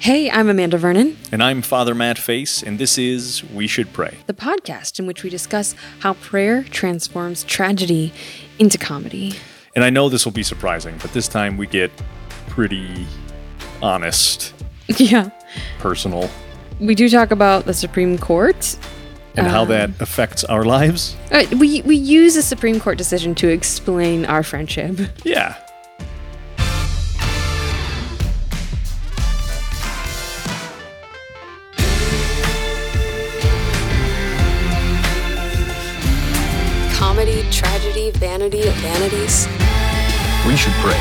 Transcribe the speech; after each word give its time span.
Hey, 0.00 0.30
I'm 0.30 0.48
Amanda 0.48 0.78
Vernon, 0.78 1.16
And 1.30 1.42
I'm 1.42 1.60
Father 1.60 1.94
Matt 1.94 2.16
Face, 2.16 2.62
and 2.62 2.78
this 2.78 2.96
is 2.96 3.44
We 3.52 3.66
Should 3.66 3.92
Pray. 3.92 4.16
the 4.26 4.32
podcast 4.32 4.98
in 4.98 5.06
which 5.06 5.22
we 5.22 5.28
discuss 5.30 5.74
how 5.98 6.14
prayer 6.14 6.62
transforms 6.64 7.44
tragedy 7.44 8.12
into 8.58 8.78
comedy. 8.78 9.34
And 9.76 9.84
I 9.84 9.90
know 9.90 10.08
this 10.08 10.24
will 10.24 10.32
be 10.32 10.42
surprising, 10.42 10.96
but 11.02 11.12
this 11.12 11.28
time 11.28 11.58
we 11.58 11.66
get 11.66 11.90
pretty 12.48 13.06
honest, 13.82 14.54
yeah. 14.96 15.30
personal, 15.78 16.30
We 16.80 16.94
do 16.94 17.08
talk 17.10 17.30
about 17.30 17.66
the 17.66 17.74
Supreme 17.74 18.16
Court. 18.16 18.76
and 19.36 19.46
how 19.46 19.62
Um, 19.62 19.68
that 19.68 19.90
affects 20.00 20.44
our 20.44 20.64
lives. 20.64 21.14
Uh, 21.30 21.44
we, 21.58 21.82
we 21.82 21.96
use 21.96 22.36
a 22.36 22.42
Supreme 22.42 22.80
Court 22.80 22.96
decision 22.96 23.34
to 23.36 23.48
explain 23.48 24.24
our 24.24 24.42
friendship. 24.42 24.98
Yeah. 25.24 25.56
Comedy, 37.90 38.12
tragedy, 38.12 38.18
vanity 38.18 38.68
of 38.68 38.74
vanities. 38.74 39.46
We 40.46 40.56
should 40.56 40.72
pray. 40.74 40.96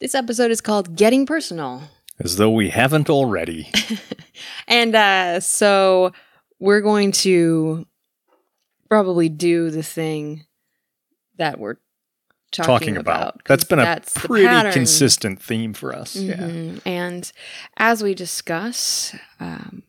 This 0.00 0.14
episode 0.16 0.50
is 0.50 0.60
called 0.60 0.96
Getting 0.96 1.24
Personal. 1.24 1.82
As 2.18 2.36
though 2.36 2.50
we 2.50 2.70
haven't 2.70 3.08
already. 3.10 3.70
And 4.66 4.94
uh, 4.96 5.38
so 5.40 6.12
we're 6.58 6.80
going 6.80 7.12
to 7.12 7.86
probably 8.88 9.28
do 9.28 9.70
the 9.70 9.82
thing 9.82 10.46
that 11.36 11.58
we're 11.60 11.76
talking, 12.50 12.66
talking 12.66 12.96
about. 12.96 13.22
about. 13.22 13.44
'cause 13.44 13.48
That's 13.48 13.64
been 13.64 13.78
a 13.78 13.82
that's 13.82 14.12
the 14.14 14.20
pretty 14.20 14.72
consistent 14.72 15.40
theme 15.42 15.74
for 15.74 15.94
us. 15.94 16.16
Yeah. 16.16 16.36
Mhm. 16.38 16.80
And 16.86 17.30
as 17.76 18.02
we 18.02 18.14
discuss 18.14 19.14
um, 19.38 19.82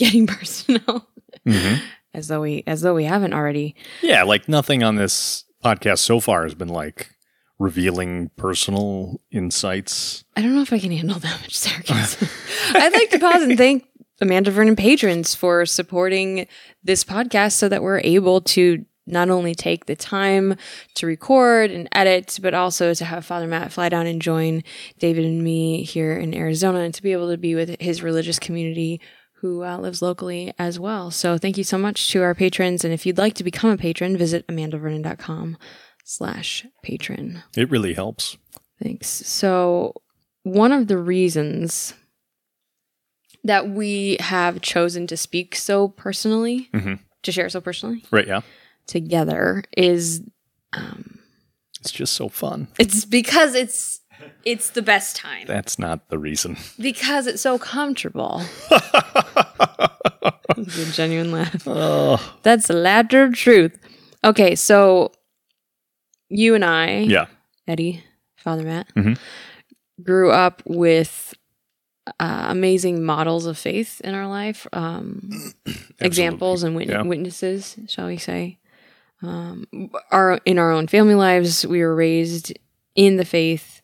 getting 0.00 0.26
personal, 0.38 1.08
hmm 1.46 1.76
as 2.12 2.26
though 2.28 2.40
we 2.40 2.64
as 2.66 2.80
though 2.80 2.94
we 2.94 3.04
haven't 3.04 3.32
already. 3.32 3.74
Yeah, 4.02 4.24
like 4.24 4.48
nothing 4.48 4.82
on 4.82 4.96
this 4.96 5.44
podcast 5.64 5.98
so 5.98 6.20
far 6.20 6.42
has 6.42 6.54
been 6.54 6.68
like 6.68 7.10
revealing 7.58 8.30
personal 8.36 9.20
insights. 9.30 10.24
I 10.36 10.42
don't 10.42 10.54
know 10.54 10.62
if 10.62 10.72
I 10.72 10.78
can 10.78 10.90
handle 10.92 11.18
that 11.18 11.40
much 11.40 11.56
sarcasm. 11.56 12.28
I'd 12.74 12.92
like 12.92 13.10
to 13.10 13.18
pause 13.18 13.42
and 13.42 13.56
thank 13.56 13.86
Amanda 14.20 14.50
Vernon 14.50 14.76
patrons 14.76 15.34
for 15.34 15.66
supporting 15.66 16.46
this 16.82 17.04
podcast 17.04 17.52
so 17.52 17.68
that 17.68 17.82
we're 17.82 18.00
able 18.02 18.40
to 18.40 18.84
not 19.06 19.28
only 19.28 19.54
take 19.54 19.86
the 19.86 19.96
time 19.96 20.56
to 20.94 21.06
record 21.06 21.70
and 21.70 21.88
edit, 21.92 22.38
but 22.42 22.54
also 22.54 22.94
to 22.94 23.04
have 23.04 23.24
Father 23.24 23.46
Matt 23.46 23.72
fly 23.72 23.88
down 23.88 24.06
and 24.06 24.22
join 24.22 24.62
David 24.98 25.24
and 25.24 25.42
me 25.42 25.82
here 25.82 26.16
in 26.16 26.34
Arizona 26.34 26.80
and 26.80 26.94
to 26.94 27.02
be 27.02 27.12
able 27.12 27.30
to 27.30 27.36
be 27.38 27.54
with 27.54 27.76
his 27.80 28.02
religious 28.02 28.38
community 28.38 29.00
who 29.40 29.64
uh, 29.64 29.78
lives 29.78 30.02
locally 30.02 30.52
as 30.58 30.78
well. 30.78 31.10
So 31.10 31.38
thank 31.38 31.56
you 31.56 31.64
so 31.64 31.78
much 31.78 32.10
to 32.12 32.22
our 32.22 32.34
patrons. 32.34 32.84
And 32.84 32.92
if 32.92 33.06
you'd 33.06 33.18
like 33.18 33.34
to 33.34 33.44
become 33.44 33.70
a 33.70 33.76
patron, 33.78 34.16
visit 34.16 34.46
amandavernon.com 34.48 35.56
slash 36.04 36.66
patron. 36.82 37.42
It 37.56 37.70
really 37.70 37.94
helps. 37.94 38.36
Thanks. 38.82 39.08
So, 39.08 39.94
one 40.42 40.72
of 40.72 40.88
the 40.88 40.96
reasons 40.98 41.92
that 43.44 43.68
we 43.68 44.16
have 44.20 44.60
chosen 44.60 45.06
to 45.06 45.16
speak 45.16 45.54
so 45.54 45.88
personally, 45.88 46.68
Mhm. 46.72 46.98
to 47.22 47.32
share 47.32 47.48
so 47.48 47.60
personally 47.60 48.04
Right, 48.10 48.26
yeah. 48.26 48.40
together 48.86 49.64
is 49.76 50.22
um, 50.72 51.18
It's 51.80 51.90
just 51.90 52.12
so 52.14 52.28
fun. 52.28 52.68
it's 52.78 53.04
because 53.04 53.54
it's 53.54 53.99
it's 54.44 54.70
the 54.70 54.82
best 54.82 55.16
time 55.16 55.46
That's 55.46 55.78
not 55.78 56.08
the 56.08 56.18
reason. 56.18 56.56
because 56.80 57.26
it's 57.26 57.42
so 57.42 57.58
comfortable. 57.58 58.42
A 60.56 60.64
genuine 60.92 61.32
laugh. 61.32 61.62
oh, 61.66 62.36
That's 62.42 62.66
the 62.66 62.74
laughter 62.74 63.30
truth. 63.30 63.78
Okay, 64.24 64.54
so 64.54 65.12
you 66.28 66.54
and 66.54 66.64
I, 66.64 66.98
yeah. 67.00 67.26
Eddie, 67.66 68.02
Father 68.36 68.62
Matt, 68.64 68.88
Mhm. 68.94 69.18
grew 70.02 70.30
up 70.30 70.62
with 70.66 71.34
uh, 72.18 72.46
amazing 72.48 73.02
models 73.04 73.46
of 73.46 73.56
faith 73.56 74.00
in 74.02 74.14
our 74.14 74.26
life, 74.26 74.66
um, 74.72 75.54
examples 76.00 76.62
and 76.64 76.74
wit- 76.74 76.88
Yeah. 76.88 77.02
witnesses, 77.02 77.76
shall 77.86 78.06
we 78.08 78.16
say. 78.16 78.58
Um, 79.22 79.66
our 80.10 80.40
in 80.44 80.58
our 80.58 80.72
own 80.72 80.86
family 80.88 81.14
lives, 81.14 81.64
we 81.66 81.82
were 81.82 81.94
raised 81.94 82.52
in 82.96 83.16
the 83.16 83.24
faith, 83.24 83.79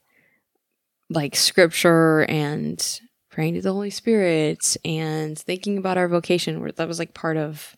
like 1.10 1.36
scripture 1.36 2.22
and 2.28 3.00
praying 3.30 3.54
to 3.54 3.62
the 3.62 3.72
Holy 3.72 3.90
Spirit 3.90 4.76
and 4.84 5.38
thinking 5.38 5.78
about 5.78 5.98
our 5.98 6.08
vocation. 6.08 6.60
Where 6.60 6.72
that 6.72 6.88
was 6.88 6.98
like 6.98 7.14
part 7.14 7.36
of 7.36 7.76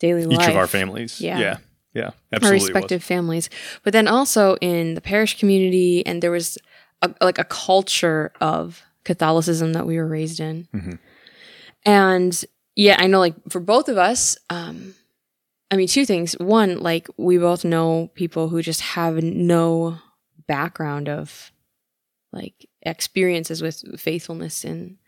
daily 0.00 0.22
Each 0.22 0.38
life 0.38 0.50
of 0.50 0.56
our 0.56 0.66
families. 0.66 1.20
Yeah. 1.20 1.38
Yeah. 1.38 1.56
Yeah. 1.94 2.02
our 2.04 2.12
Absolutely. 2.34 2.58
was. 2.58 2.68
respective 2.68 3.02
families, 3.04 3.50
but 3.82 3.92
then 3.94 4.06
also 4.06 4.56
in 4.60 4.94
the 4.94 5.00
parish 5.00 5.38
community, 5.38 6.04
and 6.06 6.22
there 6.22 6.30
was 6.30 6.58
a, 7.02 7.10
like 7.22 7.38
a 7.38 7.44
culture 7.44 8.32
of 8.40 8.82
Catholicism 9.04 9.72
that 9.72 9.86
we 9.86 9.96
were 9.96 10.06
raised 10.06 10.38
in, 10.40 10.68
Mhm. 10.74 10.98
and 11.86 12.44
yeah, 12.74 12.96
I 12.98 13.06
know 13.06 13.18
like 13.20 13.34
for 13.48 13.60
both 13.60 13.88
of 13.88 13.96
us, 13.96 14.36
um, 14.50 14.94
I 15.70 15.76
mean 15.76 15.88
two 15.88 16.04
things. 16.04 16.34
One, 16.34 16.80
like 16.80 17.08
we 17.16 17.38
both 17.38 17.64
know 17.64 18.10
people 18.14 18.48
who 18.50 18.60
just 18.62 18.82
have 18.82 19.22
no 19.22 19.98
background 20.46 21.08
of 21.08 21.50
like 22.36 22.68
experiences 22.82 23.62
with 23.62 23.82
faithfulness 24.00 24.64
and 24.64 24.98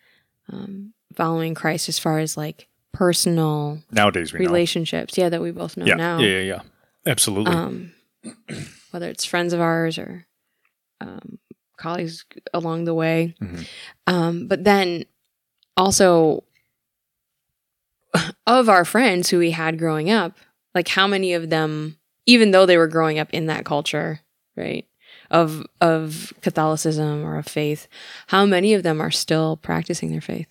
um, 0.51 0.95
following 1.15 1.55
Christ 1.55 1.89
as 1.89 1.99
far 1.99 2.19
as 2.19 2.37
like 2.37 2.69
personal 2.93 3.81
Nowadays 3.93 4.33
we 4.33 4.41
know. 4.41 4.47
relationships. 4.47 5.17
Yeah, 5.19 5.29
that 5.29 5.43
we 5.43 5.51
both 5.53 5.77
know 5.77 5.85
yeah. 5.87 5.95
now 5.95 6.19
yeah. 6.19 6.29
Yeah. 6.29 6.41
Yeah. 6.41 6.61
Absolutely. 7.07 7.53
um, 7.55 7.93
whether 8.91 9.09
it's 9.09 9.25
friends 9.25 9.53
of 9.53 9.61
ours 9.61 9.99
or 9.99 10.27
um, 11.01 11.39
colleagues 11.77 12.25
along 12.53 12.85
the 12.85 12.95
way. 12.95 13.35
Mhm. 13.41 13.67
Um, 14.07 14.49
but 14.49 14.65
then 14.65 15.05
also 15.77 16.45
of 18.47 18.69
our 18.69 18.85
friends 18.85 19.29
who 19.31 19.39
we 19.39 19.51
had 19.53 19.79
growing 19.79 20.11
up, 20.11 20.37
like 20.75 20.89
how 20.89 21.07
many 21.07 21.35
of 21.35 21.51
them, 21.51 21.99
even 22.27 22.51
though 22.51 22.67
they 22.67 22.77
were 22.79 22.89
growing 22.89 23.19
up 23.19 23.29
in 23.33 23.47
that 23.47 23.65
culture, 23.65 24.21
right? 24.57 24.88
Of 25.31 25.65
of 25.81 26.33
Catholicism 26.41 27.23
or 27.25 27.37
of 27.37 27.47
faith, 27.47 27.87
how 28.29 28.47
many 28.47 28.73
of 28.75 28.83
them 28.83 29.01
are 29.01 29.11
still 29.11 29.57
practicing 29.59 30.11
their 30.11 30.21
faith? 30.23 30.49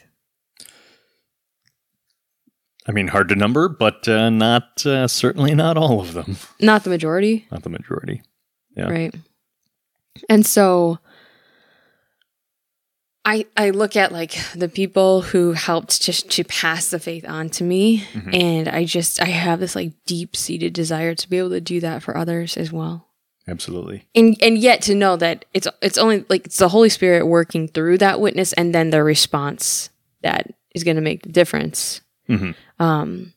I 2.88 2.91
mean, 2.94 3.07
hard 3.09 3.28
to 3.29 3.35
number, 3.35 3.67
but 3.67 4.07
uh, 4.07 4.29
not 4.29 4.85
uh, 4.85 5.07
certainly 5.07 5.53
not 5.56 5.78
all 5.78 6.00
of 6.00 6.13
them. 6.13 6.38
Not 6.62 6.84
the 6.84 6.90
majority, 6.90 7.47
Not 7.51 7.63
the 7.63 7.69
majority. 7.69 8.22
Yeah. 8.75 8.90
right 8.90 9.16
and 10.29 10.46
so 10.46 11.00
i 13.25 13.44
i 13.57 13.72
look 13.72 13.96
at 13.96 14.12
like 14.12 14.35
the 14.53 14.69
people 14.69 15.22
who 15.23 15.53
helped 15.53 16.00
just 16.01 16.29
to 16.31 16.44
pass 16.44 16.90
the 16.91 17.00
faith 17.00 17.28
on 17.28 17.50
to 17.50 17.63
me 17.63 18.01
Mhm. 18.13 18.35
and 18.35 18.67
i 18.69 18.85
just 18.85 19.19
i 19.19 19.25
have 19.25 19.59
this 19.59 19.75
like 19.75 19.94
deep 20.06 20.35
seated 20.35 20.73
desire 20.73 21.16
to 21.16 21.28
be 21.28 21.40
able 21.40 21.50
to 21.50 21.59
do 21.62 21.79
that 21.79 22.03
for 22.03 22.16
others 22.16 22.56
as 22.56 22.72
well 22.72 23.06
Absolutely. 23.47 24.08
and 24.16 24.35
and 24.41 24.58
yet 24.58 24.81
to 24.84 24.96
know 24.96 25.16
that 25.18 25.46
it's 25.53 25.68
it's 25.81 25.97
only 25.97 26.25
like 26.30 26.46
it's 26.46 26.58
the 26.58 26.69
holy 26.69 26.90
spirit 26.90 27.25
working 27.25 27.68
through 27.68 27.97
that 28.00 28.19
witness 28.19 28.53
and 28.53 28.74
then 28.75 28.90
the 28.90 29.03
response 29.03 29.90
that 30.22 30.52
is 30.75 30.84
going 30.84 30.96
to 30.97 31.02
make 31.02 31.24
the 31.24 31.30
difference 31.31 32.02
Mhm. 32.30 32.56
um 32.80 33.34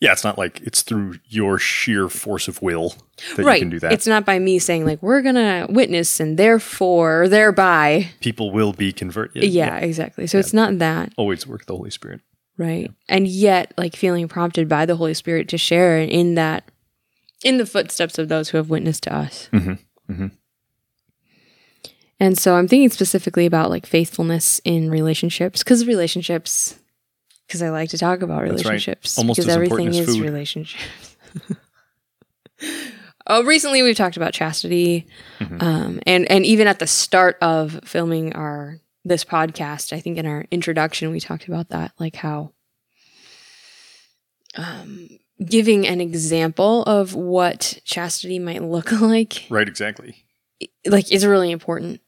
Yeah, 0.00 0.12
it's 0.12 0.24
not 0.24 0.38
like 0.38 0.60
it's 0.62 0.82
through 0.82 1.18
your 1.28 1.58
sheer 1.58 2.08
force 2.08 2.48
of 2.48 2.60
will 2.62 2.94
that 3.36 3.44
right 3.44 3.54
you 3.56 3.60
can 3.60 3.70
do 3.70 3.78
that. 3.80 3.92
it's 3.92 4.06
not 4.06 4.24
by 4.24 4.38
me 4.38 4.58
saying 4.58 4.84
like 4.86 5.02
we're 5.02 5.22
gonna 5.22 5.66
witness 5.68 6.20
and 6.20 6.38
therefore 6.38 7.28
thereby 7.28 8.08
People 8.20 8.50
will 8.50 8.72
be 8.72 8.92
converted. 8.92 9.44
yeah, 9.44 9.76
exactly 9.76 10.26
so 10.26 10.38
it's 10.38 10.52
not 10.54 10.78
that 10.78 11.12
Always 11.16 11.46
work 11.46 11.66
the 11.66 11.76
Holy 11.76 11.90
Spirit. 11.90 12.20
right 12.56 12.90
and 13.08 13.28
yet 13.28 13.72
like 13.76 13.94
feeling 13.96 14.26
prompted 14.28 14.68
by 14.68 14.86
the 14.86 14.96
holy 14.96 15.14
spirit 15.14 15.48
to 15.48 15.58
share 15.58 15.98
in 15.98 16.34
that 16.34 16.70
in 17.44 17.58
the 17.58 17.66
footsteps 17.66 18.18
of 18.18 18.28
those 18.28 18.48
who 18.48 18.56
have 18.56 18.68
witnessed 18.70 19.02
to 19.04 19.14
us 19.14 19.48
Mhm. 19.52 19.78
Mhm. 20.10 20.30
and 22.18 22.36
so 22.38 22.54
i'm 22.56 22.66
thinking 22.68 22.90
specifically 22.90 23.46
about 23.46 23.70
like 23.70 23.86
faithfulness 23.86 24.60
in 24.64 24.90
relationships 24.90 25.62
because 25.62 25.86
relationships 25.86 26.78
because 27.46 27.62
i 27.62 27.70
like 27.70 27.90
to 27.90 27.98
talk 27.98 28.22
about 28.22 28.42
That's 28.48 28.64
right. 28.64 28.70
relationships 28.72 29.18
Almost 29.18 29.38
because 29.40 29.54
everything 29.54 29.94
is 29.94 30.18
relationships 30.20 31.16
oh 33.26 33.44
recently 33.44 33.82
we've 33.82 33.96
talked 33.96 34.16
about 34.16 34.32
chastity 34.32 35.06
Mhm. 35.40 35.62
um, 35.62 36.00
and 36.06 36.30
and 36.30 36.44
even 36.46 36.66
at 36.66 36.78
the 36.78 36.86
start 36.86 37.36
of 37.42 37.80
filming 37.84 38.32
our 38.34 38.80
this 39.04 39.24
podcast 39.24 39.92
i 39.92 40.00
think 40.00 40.16
in 40.18 40.26
our 40.26 40.46
introduction 40.50 41.10
we 41.10 41.20
talked 41.20 41.46
about 41.48 41.68
that 41.70 41.92
like 41.98 42.16
how 42.16 42.52
um, 44.56 45.08
giving 45.44 45.86
an 45.86 46.00
example 46.00 46.82
of 46.84 47.14
what 47.14 47.80
chastity 47.84 48.38
might 48.38 48.62
look 48.62 48.92
like 49.00 49.46
Right, 49.50 49.68
exactly. 49.68 50.24
like 50.86 51.10
is 51.12 51.26
really 51.26 51.50
important 51.50 52.00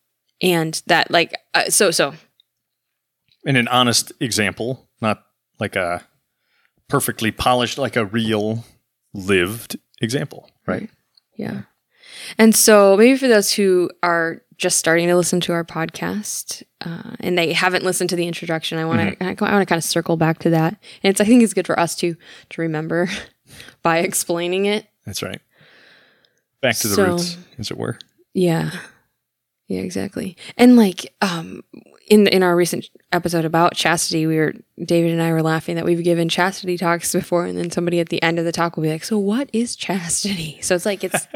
and 0.42 0.82
that 0.86 1.10
like 1.10 1.34
uh, 1.54 1.70
so 1.70 1.90
so 1.90 2.14
And 3.44 3.56
an 3.56 3.68
honest 3.68 4.12
example, 4.20 4.88
not 5.00 5.22
like 5.58 5.76
a 5.76 6.06
perfectly 6.88 7.30
polished, 7.30 7.78
like 7.78 7.96
a 7.96 8.04
real 8.04 8.64
lived 9.14 9.76
example, 10.00 10.50
right? 10.66 10.90
Yeah. 11.36 11.62
And 12.38 12.54
so 12.54 12.96
maybe 12.96 13.16
for 13.18 13.28
those 13.28 13.52
who 13.52 13.90
are 14.02 14.42
just 14.58 14.78
starting 14.78 15.06
to 15.08 15.16
listen 15.16 15.40
to 15.40 15.52
our 15.52 15.64
podcast 15.64 16.62
uh, 16.80 17.14
and 17.20 17.36
they 17.36 17.52
haven't 17.52 17.84
listened 17.84 18.10
to 18.10 18.16
the 18.16 18.26
introduction, 18.26 18.78
I 18.78 18.84
want 18.84 19.18
to 19.18 19.24
I 19.24 19.28
want 19.28 19.38
to 19.62 19.66
kind 19.66 19.78
of 19.78 19.84
circle 19.84 20.16
back 20.16 20.38
to 20.40 20.50
that. 20.50 20.76
And 21.02 21.10
it's 21.10 21.20
I 21.20 21.24
think 21.24 21.42
it's 21.42 21.54
good 21.54 21.66
for 21.66 21.78
us 21.78 21.94
to 21.96 22.16
to 22.50 22.62
remember 22.62 23.08
by 23.82 23.98
explaining 23.98 24.66
it. 24.66 24.86
That's 25.04 25.22
right. 25.22 25.40
Back 26.60 26.76
to 26.76 26.88
the 26.88 26.94
So- 26.94 27.06
roots, 27.12 27.36
as 27.58 27.70
it 27.70 27.76
were. 27.78 27.98
Yeah. 28.34 28.70
Yeah, 29.68 29.80
exactly. 29.80 30.36
And 30.56 30.76
like 30.76 31.12
um 31.20 31.62
in 32.06 32.26
in 32.28 32.42
our 32.42 32.54
recent 32.56 32.86
episode 33.12 33.44
about 33.44 33.74
chastity, 33.74 34.26
we 34.26 34.36
were 34.36 34.54
David 34.82 35.10
and 35.12 35.20
I 35.22 35.32
were 35.32 35.42
laughing 35.42 35.74
that 35.76 35.84
we've 35.84 36.02
given 36.04 36.28
chastity 36.28 36.78
talks 36.78 37.12
before 37.12 37.44
and 37.46 37.58
then 37.58 37.70
somebody 37.70 37.98
at 38.00 38.08
the 38.10 38.22
end 38.22 38.38
of 38.38 38.44
the 38.44 38.52
talk 38.52 38.76
will 38.76 38.82
be 38.84 38.90
like, 38.90 39.04
"So 39.04 39.18
what 39.18 39.50
is 39.52 39.74
chastity?" 39.76 40.58
So 40.62 40.74
it's 40.74 40.86
like 40.86 41.02
it's 41.04 41.26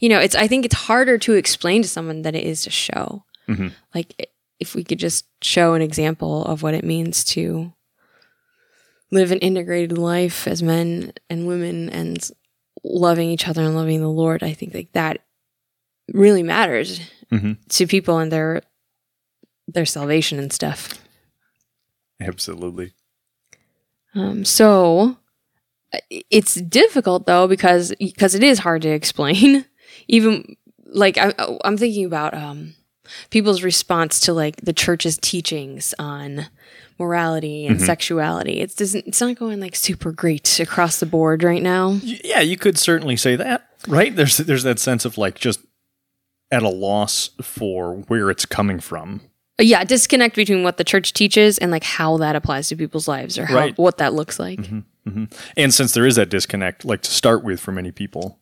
you 0.00 0.08
know, 0.08 0.18
it's 0.20 0.34
I 0.34 0.46
think 0.46 0.64
it's 0.64 0.74
harder 0.74 1.18
to 1.18 1.34
explain 1.34 1.82
to 1.82 1.88
someone 1.88 2.22
than 2.22 2.34
it 2.34 2.44
is 2.44 2.62
to 2.62 2.70
show. 2.70 3.24
Mhm. 3.48 3.72
Like 3.94 4.30
if 4.60 4.74
we 4.74 4.84
could 4.84 4.98
just 4.98 5.26
show 5.42 5.74
an 5.74 5.82
example 5.82 6.44
of 6.44 6.62
what 6.62 6.74
it 6.74 6.84
means 6.84 7.24
to 7.24 7.72
live 9.10 9.32
an 9.32 9.38
integrated 9.38 9.98
life 9.98 10.46
as 10.46 10.62
men 10.62 11.12
and 11.28 11.46
women 11.46 11.88
and 11.90 12.30
loving 12.84 13.28
each 13.30 13.48
other 13.48 13.62
and 13.62 13.74
loving 13.74 14.00
the 14.00 14.08
Lord, 14.08 14.42
I 14.42 14.52
think 14.52 14.74
like 14.74 14.92
that 14.92 15.18
really 16.12 16.42
matters 16.42 17.00
Mhm. 17.32 17.56
to 17.70 17.86
people 17.86 18.18
and 18.18 18.30
their 18.30 18.62
their 19.72 19.86
salvation 19.86 20.38
and 20.38 20.52
stuff. 20.52 21.00
Absolutely. 22.20 22.92
Um, 24.14 24.44
so 24.44 25.16
it's 26.08 26.54
difficult 26.54 27.26
though 27.26 27.48
because 27.48 27.94
because 27.98 28.34
it 28.34 28.42
is 28.42 28.60
hard 28.60 28.82
to 28.82 28.90
explain. 28.90 29.64
Even 30.08 30.56
like 30.86 31.18
I, 31.18 31.32
I'm 31.64 31.76
thinking 31.76 32.04
about 32.04 32.34
um, 32.34 32.74
people's 33.30 33.62
response 33.62 34.20
to 34.20 34.32
like 34.32 34.56
the 34.62 34.72
church's 34.72 35.18
teachings 35.18 35.94
on 35.98 36.46
morality 36.98 37.66
and 37.66 37.80
sexuality. 37.80 38.60
It 38.60 38.76
doesn't. 38.76 39.06
It's 39.06 39.20
not 39.20 39.36
going 39.36 39.60
like 39.60 39.76
super 39.76 40.12
great 40.12 40.60
across 40.60 41.00
the 41.00 41.06
board 41.06 41.42
right 41.42 41.62
now. 41.62 41.98
Yeah, 42.02 42.40
you 42.40 42.56
could 42.56 42.78
certainly 42.78 43.16
say 43.16 43.36
that, 43.36 43.68
right? 43.88 44.14
There's 44.14 44.38
there's 44.38 44.64
that 44.64 44.78
sense 44.78 45.04
of 45.04 45.18
like 45.18 45.38
just 45.38 45.60
at 46.50 46.62
a 46.62 46.68
loss 46.68 47.30
for 47.42 47.96
where 48.08 48.30
it's 48.30 48.44
coming 48.44 48.80
from. 48.80 49.22
Yeah, 49.60 49.84
disconnect 49.84 50.36
between 50.36 50.62
what 50.62 50.76
the 50.76 50.84
church 50.84 51.12
teaches 51.12 51.58
and 51.58 51.70
like 51.70 51.84
how 51.84 52.16
that 52.18 52.34
applies 52.36 52.68
to 52.68 52.76
people's 52.76 53.06
lives 53.08 53.38
or 53.38 53.46
how, 53.46 53.54
Right. 53.56 53.78
what 53.78 53.98
that 53.98 54.14
looks 54.14 54.38
like. 54.38 54.60
And 55.56 55.74
since 55.74 55.92
there 55.92 56.06
is 56.06 56.16
that 56.16 56.28
disconnect, 56.30 56.84
like 56.84 57.02
to 57.02 57.10
start 57.10 57.42
with 57.42 57.58
for 57.60 57.72
many 57.72 57.90
people, 57.90 58.38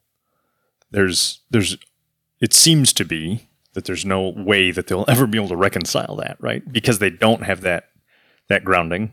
there's 0.91 1.41
there's 1.51 1.77
it 2.41 2.53
seems 2.53 2.93
to 2.95 3.05
be 3.05 3.49
that 3.75 3.85
there's 3.85 4.05
no 4.05 4.29
way 4.29 4.71
that 4.71 4.87
they'll 4.87 5.05
ever 5.09 5.27
be 5.27 5.39
able 5.39 5.49
to 5.49 5.57
reconcile 5.57 6.17
that, 6.17 6.37
right? 6.41 6.71
Because 6.71 6.99
they 6.99 7.11
don't 7.11 7.43
have 7.45 7.63
that 7.63 7.89
that 8.49 8.65
grounding. 8.65 9.13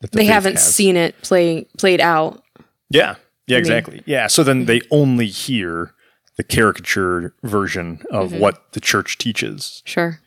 That 0.00 0.12
the 0.12 0.18
They 0.18 0.24
haven't 0.26 0.54
has. 0.54 0.74
seen 0.74 0.96
it 0.96 1.20
play 1.22 1.66
played 1.78 2.00
out. 2.00 2.42
Yeah. 2.90 3.16
Yeah, 3.46 3.56
mean- 3.56 3.60
exactly. 3.60 4.02
Yeah. 4.06 4.26
So 4.26 4.42
then 4.42 4.66
they 4.66 4.80
only 4.90 5.26
hear 5.26 5.92
the 6.36 6.44
caricature 6.44 7.34
version 7.42 8.02
of 8.10 8.30
Mm-hmm. 8.30 8.38
what 8.40 8.72
the 8.72 8.80
church 8.80 9.18
teaches. 9.18 9.82
Sure. 9.84 10.20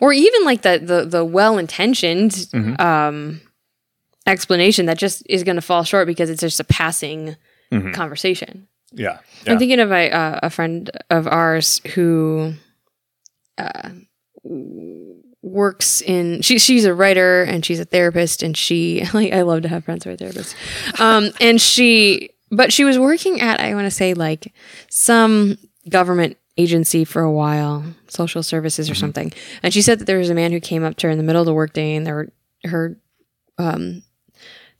Or 0.00 0.12
even 0.12 0.44
like 0.44 0.62
the 0.62 0.78
the, 0.82 1.04
the 1.04 1.24
well 1.24 1.58
intentioned 1.58 2.32
Mm-hmm. 2.32 2.80
um, 2.80 3.40
explanation 4.26 4.86
that 4.86 4.98
just 4.98 5.22
is 5.28 5.42
going 5.44 5.56
to 5.56 5.62
fall 5.62 5.82
short 5.82 6.06
because 6.06 6.30
it's 6.30 6.40
just 6.42 6.60
a 6.60 6.64
passing 6.64 7.36
Mhm. 7.72 7.94
conversation. 7.94 8.66
Yeah. 8.92 9.18
Yeah. 9.46 9.52
I'm 9.52 9.58
thinking 9.58 9.80
of 9.80 9.90
a 9.92 10.10
uh, 10.10 10.40
a 10.42 10.50
friend 10.50 10.90
of 11.08 11.26
ours 11.28 11.80
who 11.94 12.54
uh, 13.58 13.90
works 15.42 16.00
in 16.02 16.42
she 16.42 16.58
she's 16.58 16.84
a 16.84 16.94
writer 16.94 17.42
and 17.44 17.64
she's 17.64 17.80
a 17.80 17.84
therapist 17.84 18.42
and 18.42 18.56
she 18.56 19.04
like 19.14 19.32
I 19.32 19.42
love 19.42 19.62
to 19.62 19.68
have 19.68 19.84
friends 19.84 20.04
who 20.04 20.10
are 20.10 20.16
therapists. 20.16 20.54
Um, 21.00 21.30
and 21.40 21.60
she 21.60 22.30
but 22.50 22.72
she 22.72 22.84
was 22.84 22.98
working 22.98 23.40
at 23.40 23.60
I 23.60 23.74
want 23.74 23.86
to 23.86 23.90
say 23.90 24.14
like 24.14 24.52
some 24.90 25.56
government 25.88 26.36
agency 26.60 27.04
for 27.04 27.22
a 27.22 27.32
while, 27.32 27.84
social 28.08 28.42
services 28.42 28.90
or 28.90 28.94
something. 28.94 29.32
And 29.62 29.72
she 29.72 29.82
said 29.82 29.98
that 29.98 30.04
there 30.04 30.18
was 30.18 30.30
a 30.30 30.34
man 30.34 30.52
who 30.52 30.60
came 30.60 30.84
up 30.84 30.96
to 30.98 31.06
her 31.06 31.10
in 31.10 31.18
the 31.18 31.24
middle 31.24 31.42
of 31.42 31.46
the 31.46 31.54
workday 31.54 31.94
and 31.94 32.06
there 32.06 32.28
her 32.64 32.96
um 33.58 34.02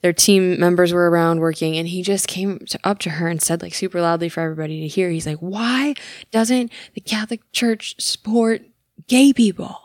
their 0.03 0.13
team 0.13 0.59
members 0.59 0.93
were 0.93 1.11
around 1.11 1.41
working 1.41 1.77
and 1.77 1.89
he 1.89 2.03
just 2.03 2.27
came 2.27 2.59
to, 2.67 2.79
up 2.85 2.99
to 2.99 3.11
her 3.11 3.29
and 3.29 3.41
said 3.43 3.63
like 3.63 3.75
super 3.75 4.01
loudly 4.01 4.29
for 4.29 4.41
everybody 4.41 4.81
to 4.81 4.89
hear 4.89 5.11
he's 5.11 5.27
like 5.27 5.39
why 5.39 5.95
doesn't 6.31 6.71
the 6.95 7.01
catholic 7.01 7.41
church 7.53 7.95
support 7.99 8.63
gay 9.09 9.33
people 9.33 9.79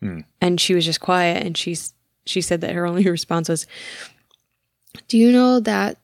Hmm. 0.00 0.20
and 0.40 0.60
she 0.60 0.74
was 0.74 0.84
just 0.86 1.00
quiet 1.00 1.44
and 1.44 1.56
she's 1.58 1.92
she 2.24 2.40
said 2.40 2.60
that 2.62 2.74
her 2.74 2.86
only 2.86 3.08
response 3.10 3.48
was 3.48 3.66
do 5.08 5.18
you 5.18 5.32
know 5.32 5.60
that 5.60 5.98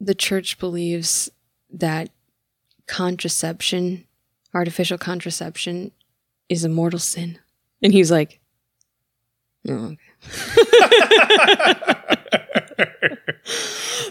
the 0.00 0.14
church 0.14 0.58
believes 0.58 1.30
that 1.70 2.10
contraception 2.86 4.05
artificial 4.56 4.98
contraception 4.98 5.92
is 6.48 6.64
a 6.64 6.68
mortal 6.68 6.98
sin 6.98 7.38
and 7.82 7.92
he's 7.92 8.10
like 8.10 8.40
oh, 9.68 9.94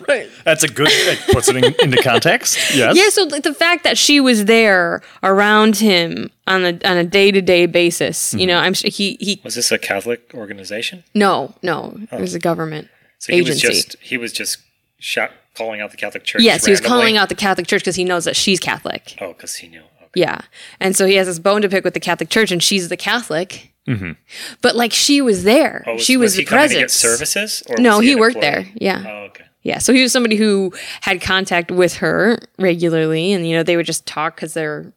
okay. 0.02 0.30
That's 0.44 0.64
a 0.64 0.68
good 0.68 0.88
it 0.92 1.20
puts 1.34 1.50
it 1.50 1.56
in, 1.56 1.64
into 1.82 2.02
context. 2.02 2.76
Yes. 2.76 2.96
Yeah, 2.96 3.10
so 3.10 3.26
the 3.26 3.54
fact 3.54 3.84
that 3.84 3.98
she 3.98 4.20
was 4.20 4.46
there 4.46 5.02
around 5.24 5.78
him 5.78 6.30
on 6.48 6.64
a 6.64 6.80
on 6.86 6.98
a 6.98 7.04
day 7.04 7.32
to 7.32 7.42
day 7.42 7.66
basis, 7.66 8.34
you 8.34 8.42
mm-hmm. 8.42 8.48
know, 8.48 8.58
I'm 8.60 8.74
sure 8.74 8.90
he 8.90 9.18
he 9.20 9.42
Was 9.44 9.56
this 9.56 9.72
a 9.72 9.78
Catholic 9.78 10.32
organization? 10.34 11.04
no 11.14 11.54
no 11.62 11.98
it 12.12 12.20
was 12.20 12.36
a 12.36 12.38
oh. 12.38 12.42
government. 12.42 12.90
So 13.20 13.34
he 13.34 13.40
Agency. 13.40 13.68
was 13.68 13.86
just 13.86 13.98
he 14.02 14.18
was 14.18 14.32
just 14.32 14.60
shout, 15.00 15.32
calling 15.56 15.82
out 15.82 15.92
the 15.92 15.98
Catholic 15.98 16.24
Church. 16.24 16.42
yes, 16.42 16.66
he 16.66 16.72
was 16.72 16.82
calling 16.82 17.18
out 17.18 17.30
the 17.30 17.36
Catholic 17.36 17.68
Church 17.68 17.82
because 17.82 17.96
he 17.96 18.04
knows 18.04 18.26
that 18.26 18.36
she's 18.36 18.60
Catholic. 18.60 19.16
Oh, 19.20 19.34
because 19.34 19.56
he 19.56 19.68
knew. 19.68 19.84
Okay. 20.16 20.22
Yeah, 20.22 20.42
and 20.80 20.96
so 20.96 21.06
he 21.06 21.16
has 21.16 21.28
this 21.28 21.40
bone 21.40 21.62
to 21.62 21.70
pick 21.70 21.84
with 21.84 21.94
the 21.94 22.00
Catholic 22.00 22.30
Church, 22.30 22.52
and 22.52 22.62
she's 22.64 22.90
the 22.90 22.98
Catholic. 22.98 23.74
Mm-hmm. 23.88 24.12
But 24.62 24.75
like 24.75 24.92
she 24.94 25.22
was 25.22 25.44
there, 25.44 25.84
Oh, 25.86 25.94
was, 25.94 26.04
she 26.04 26.18
was, 26.18 26.34
he 26.34 26.42
the 26.44 26.46
coming 26.50 26.70
presence. 26.70 26.94
services? 26.94 27.62
Or 27.70 27.75
No, 27.78 27.98
was 27.98 28.08
he 28.08 28.16
worked 28.16 28.36
employee? 28.38 28.51
there. 28.51 28.68
Yeah. 28.82 29.04
Oh, 29.06 29.24
okay. 29.25 29.44
Yeah, 29.62 29.78
so 29.80 29.94
he 29.94 30.01
was 30.01 30.12
somebody 30.12 30.36
who 30.36 30.74
had 31.01 31.22
contact 31.22 31.72
with 31.72 31.96
her 31.96 32.38
regularly, 32.60 33.34
and 33.34 33.48
you 33.48 33.56
know 33.56 33.63
they 33.63 33.75
would 33.78 33.86
just 33.86 34.06
talk 34.06 34.36
because 34.36 34.54
they're 34.54 34.92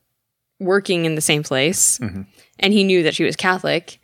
working 0.60 1.04
in 1.04 1.14
the 1.14 1.20
same 1.20 1.42
place, 1.42 1.98
mm-hmm. 1.98 2.22
and 2.60 2.72
he 2.72 2.84
knew 2.84 3.02
that 3.02 3.14
she 3.14 3.24
was 3.24 3.36
Catholic, 3.36 4.00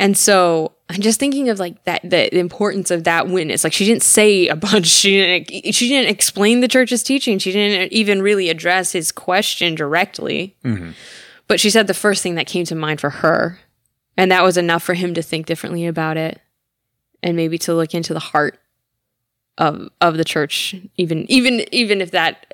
and 0.00 0.16
so 0.16 0.72
I'm 0.88 1.02
just 1.02 1.20
thinking 1.20 1.50
of 1.50 1.58
like 1.58 1.84
that 1.84 2.00
the 2.02 2.36
importance 2.36 2.90
of 2.90 3.04
that 3.04 3.28
witness. 3.28 3.62
Like 3.62 3.74
she 3.74 3.84
didn't 3.84 4.02
say 4.02 4.48
a 4.48 4.56
bunch, 4.56 4.86
she 4.88 5.20
didn't 5.20 5.74
she 5.74 5.88
didn't 5.88 6.08
explain 6.08 6.60
the 6.60 6.68
church's 6.68 7.02
teaching, 7.02 7.38
she 7.38 7.52
didn't 7.52 7.92
even 7.92 8.22
really 8.22 8.48
address 8.48 8.92
his 8.92 9.12
question 9.12 9.74
directly, 9.74 10.56
mm-hmm. 10.64 10.92
but 11.46 11.60
she 11.60 11.68
said 11.68 11.86
the 11.86 11.94
first 11.94 12.22
thing 12.22 12.34
that 12.36 12.46
came 12.46 12.64
to 12.64 12.74
mind 12.74 12.98
for 12.98 13.10
her, 13.10 13.60
and 14.16 14.32
that 14.32 14.42
was 14.42 14.56
enough 14.56 14.82
for 14.82 14.94
him 14.94 15.12
to 15.14 15.22
think 15.22 15.44
differently 15.44 15.86
about 15.86 16.16
it, 16.16 16.40
and 17.22 17.36
maybe 17.36 17.58
to 17.58 17.74
look 17.74 17.94
into 17.94 18.14
the 18.14 18.20
heart 18.20 18.58
of 19.58 19.90
of 20.00 20.16
the 20.16 20.24
church 20.24 20.74
even 20.96 21.30
even 21.30 21.62
even 21.72 22.00
if 22.00 22.12
that 22.12 22.46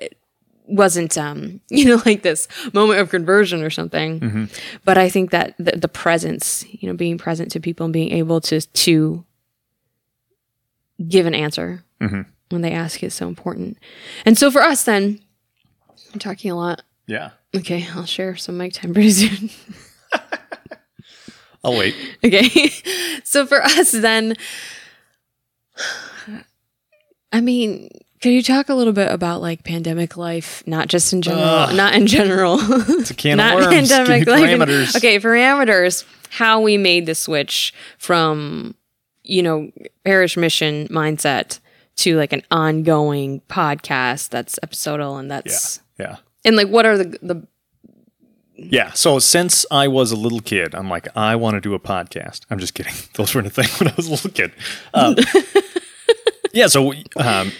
wasn't 0.67 1.17
um 1.17 1.61
you 1.69 1.85
know 1.85 2.01
like 2.05 2.21
this 2.23 2.47
moment 2.73 2.99
of 2.99 3.09
conversion 3.09 3.63
or 3.63 3.69
something 3.69 4.49
but 4.85 4.97
i 4.97 5.09
think 5.09 5.31
that 5.31 5.55
the, 5.57 5.71
the 5.77 5.87
presence 5.87 6.65
you 6.69 6.87
know 6.89 6.93
being 6.95 7.17
present 7.17 7.49
to 7.51 7.59
people 7.59 7.85
and 7.85 7.93
being 7.93 8.11
able 8.11 8.41
to 8.41 8.59
to 8.61 9.23
give 11.07 11.25
an 11.25 11.33
answer 11.35 11.83
Mhm. 12.01 12.25
when 12.49 12.61
they 12.61 12.71
ask 12.73 13.01
is 13.03 13.13
so 13.13 13.27
important 13.27 13.77
and 14.25 14.37
so 14.37 14.51
for 14.51 14.61
us 14.61 14.83
then 14.83 15.19
i'm 16.13 16.19
talking 16.19 16.51
a 16.51 16.55
lot 16.55 16.81
Yeah. 17.07 17.31
okay 17.55 17.87
i'll 17.95 18.05
share 18.05 18.35
some 18.35 18.57
mic 18.57 18.73
time 18.73 18.93
pretty 18.93 19.11
soon 19.11 19.49
I'll 21.63 21.75
wait. 21.77 21.95
Okay. 22.23 22.69
so 23.25 23.45
for 23.45 23.61
us 23.61 23.91
then 23.91 24.35
I 27.31 27.41
mean, 27.41 27.89
could 28.21 28.31
you 28.31 28.41
talk 28.41 28.69
a 28.69 28.73
little 28.73 28.93
bit 28.93 29.11
about 29.11 29.41
like 29.41 29.63
pandemic 29.63 30.17
life, 30.17 30.63
not 30.65 30.87
just 30.87 31.13
in 31.13 31.21
general, 31.21 31.43
Ugh. 31.43 31.75
not 31.75 31.93
in 31.93 32.07
general. 32.07 32.57
It's 32.61 33.11
a 33.11 33.13
can 33.13 33.37
not 33.37 33.57
of 33.59 33.65
worms. 33.71 33.89
Me 33.91 33.97
life. 33.97 34.27
in- 34.27 34.59
parameters. 34.59 34.95
okay, 34.95 35.19
parameters, 35.19 36.03
how 36.31 36.61
we 36.61 36.77
made 36.77 37.05
the 37.05 37.15
switch 37.15 37.73
from 37.97 38.75
you 39.23 39.43
know, 39.43 39.69
parish 40.05 40.37
mission 40.37 40.87
mindset 40.87 41.59
to 41.97 42.15
like 42.15 42.31
an 42.31 42.41
ongoing 42.49 43.41
podcast 43.49 44.29
that's 44.29 44.57
episodal 44.63 45.17
and 45.17 45.29
that's 45.29 45.81
Yeah. 45.99 46.17
and 46.45 46.55
like 46.55 46.69
what 46.69 46.85
are 46.85 46.97
the 46.97 47.17
the 47.21 47.47
Yeah. 48.55 48.91
So 48.93 49.19
since 49.19 49.65
I 49.69 49.87
was 49.87 50.11
a 50.11 50.15
little 50.15 50.39
kid, 50.39 50.73
I'm 50.73 50.89
like, 50.89 51.07
I 51.15 51.35
want 51.35 51.55
to 51.55 51.61
do 51.61 51.73
a 51.73 51.79
podcast. 51.79 52.41
I'm 52.49 52.57
just 52.59 52.73
kidding. 52.73 52.93
Those 53.15 53.35
weren't 53.35 53.47
a 53.47 53.49
thing 53.49 53.67
when 53.79 53.89
I 53.91 53.93
was 53.97 54.07
a 54.07 54.11
little 54.11 54.31
kid. 54.31 54.51
Um, 54.93 55.15
yeah. 56.53 56.67
So 56.67 56.93
um, 57.17 57.51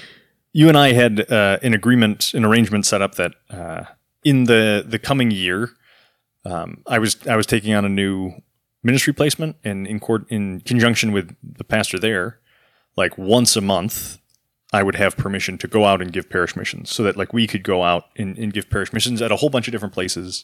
you 0.54 0.68
and 0.68 0.78
I 0.78 0.94
had 0.94 1.32
uh, 1.32 1.60
an 1.62 1.74
agreement, 1.74 2.34
an 2.34 2.46
arrangement 2.46 2.86
set 2.86 3.02
up 3.02 3.16
that 3.16 3.34
uh, 3.50 3.84
in 4.24 4.46
the 4.46 4.84
the 4.88 5.00
coming 5.00 5.32
year, 5.32 5.72
um, 6.46 6.84
I 6.88 7.00
was 7.00 7.18
I 7.28 7.36
was 7.36 7.46
taking 7.46 7.74
on 7.74 7.86
a 7.86 7.90
new 7.90 8.34
ministry 8.84 9.14
placement, 9.14 9.58
and 9.64 9.88
in 9.88 10.00
court 10.00 10.26
in 10.30 10.62
conjunction 10.62 11.12
with 11.12 11.36
the 11.44 11.64
pastor 11.64 12.00
there, 12.00 12.40
like 12.96 13.18
once 13.18 13.56
a 13.56 13.62
month. 13.62 14.20
I 14.74 14.84
would 14.84 14.96
have 14.96 15.16
permission 15.16 15.58
to 15.60 15.68
go 15.70 15.86
out 15.86 16.02
and 16.02 16.12
give 16.12 16.30
parish 16.30 16.58
missions 16.58 16.92
so 16.92 17.02
that 17.04 17.16
like 17.16 17.32
we 17.32 17.48
could 17.48 17.64
go 17.64 17.86
out 17.86 18.08
and, 18.18 18.38
and 18.38 18.52
give 18.52 18.70
parish 18.70 18.92
missions 18.92 19.22
at 19.22 19.32
a 19.32 19.38
whole 19.38 19.50
bunch 19.50 19.70
of 19.70 19.72
different 19.72 19.94
places 19.94 20.44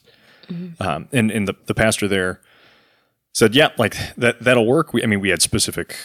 um, 0.80 1.08
and 1.12 1.32
and 1.32 1.48
the, 1.48 1.56
the 1.66 1.74
pastor 1.74 2.08
there 2.08 2.42
said, 3.34 3.56
"Yeah, 3.56 3.70
like 3.78 3.96
that 4.16 4.42
that'll 4.42 4.66
work." 4.66 4.94
We, 4.94 5.04
I 5.04 5.06
mean, 5.06 5.20
we 5.20 5.30
had 5.30 5.42
specific 5.42 5.96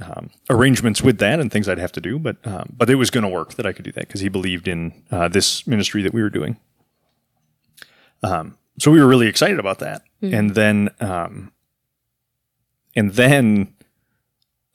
um, 0.00 0.30
arrangements 0.50 1.02
with 1.02 1.18
that 1.18 1.38
and 1.40 1.50
things 1.52 1.68
I'd 1.68 1.78
have 1.78 1.92
to 1.92 2.00
do, 2.00 2.18
but 2.18 2.36
um, 2.46 2.72
but 2.76 2.88
it 2.90 2.96
was 2.96 3.10
going 3.10 3.22
to 3.22 3.28
work 3.28 3.54
that 3.54 3.66
I 3.66 3.72
could 3.72 3.84
do 3.84 3.92
that 3.92 4.06
because 4.08 4.20
he 4.20 4.28
believed 4.28 4.66
in 4.68 4.92
uh, 5.10 5.28
this 5.28 5.66
ministry 5.66 6.02
that 6.02 6.12
we 6.14 6.22
were 6.22 6.30
doing. 6.30 6.56
Um, 8.22 8.56
so 8.78 8.90
we 8.90 9.00
were 9.00 9.06
really 9.06 9.26
excited 9.28 9.58
about 9.58 9.78
that, 9.80 10.02
and 10.20 10.54
then 10.54 10.90
um, 11.00 11.52
and 12.96 13.12
then. 13.12 13.74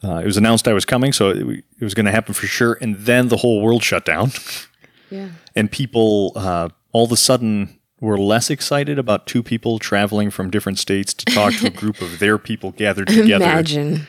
Uh, 0.04 0.18
it 0.18 0.26
was 0.28 0.38
announced 0.38 0.68
I 0.68 0.74
was 0.74 0.86
coming, 0.86 1.12
so 1.12 1.30
it, 1.32 1.40
it 1.80 1.84
was 1.84 1.96
going 1.96 2.06
to 2.06 2.12
happen 2.12 2.36
for 2.36 2.46
sure. 2.46 2.78
And 2.80 2.98
then 2.98 3.30
the 3.30 3.38
whole 3.38 3.64
world 3.64 3.84
shut 3.84 4.06
down 4.06 4.30
Yeah. 5.10 5.30
and 5.56 5.72
people 5.72 6.34
uh, 6.36 6.70
all 6.92 7.06
of 7.06 7.12
a 7.12 7.18
sudden 7.18 7.80
were 8.00 8.16
less 8.16 8.52
excited 8.52 9.00
about 9.00 9.26
two 9.26 9.42
people 9.42 9.80
traveling 9.80 10.30
from 10.30 10.52
different 10.52 10.78
states 10.78 11.16
to 11.16 11.26
talk 11.26 11.56
to 11.56 11.66
a 11.66 11.70
group 11.72 12.00
of 12.00 12.20
their 12.20 12.38
people 12.38 12.74
gathered 12.74 13.08
together. 13.08 13.44
Imagine. 13.46 14.08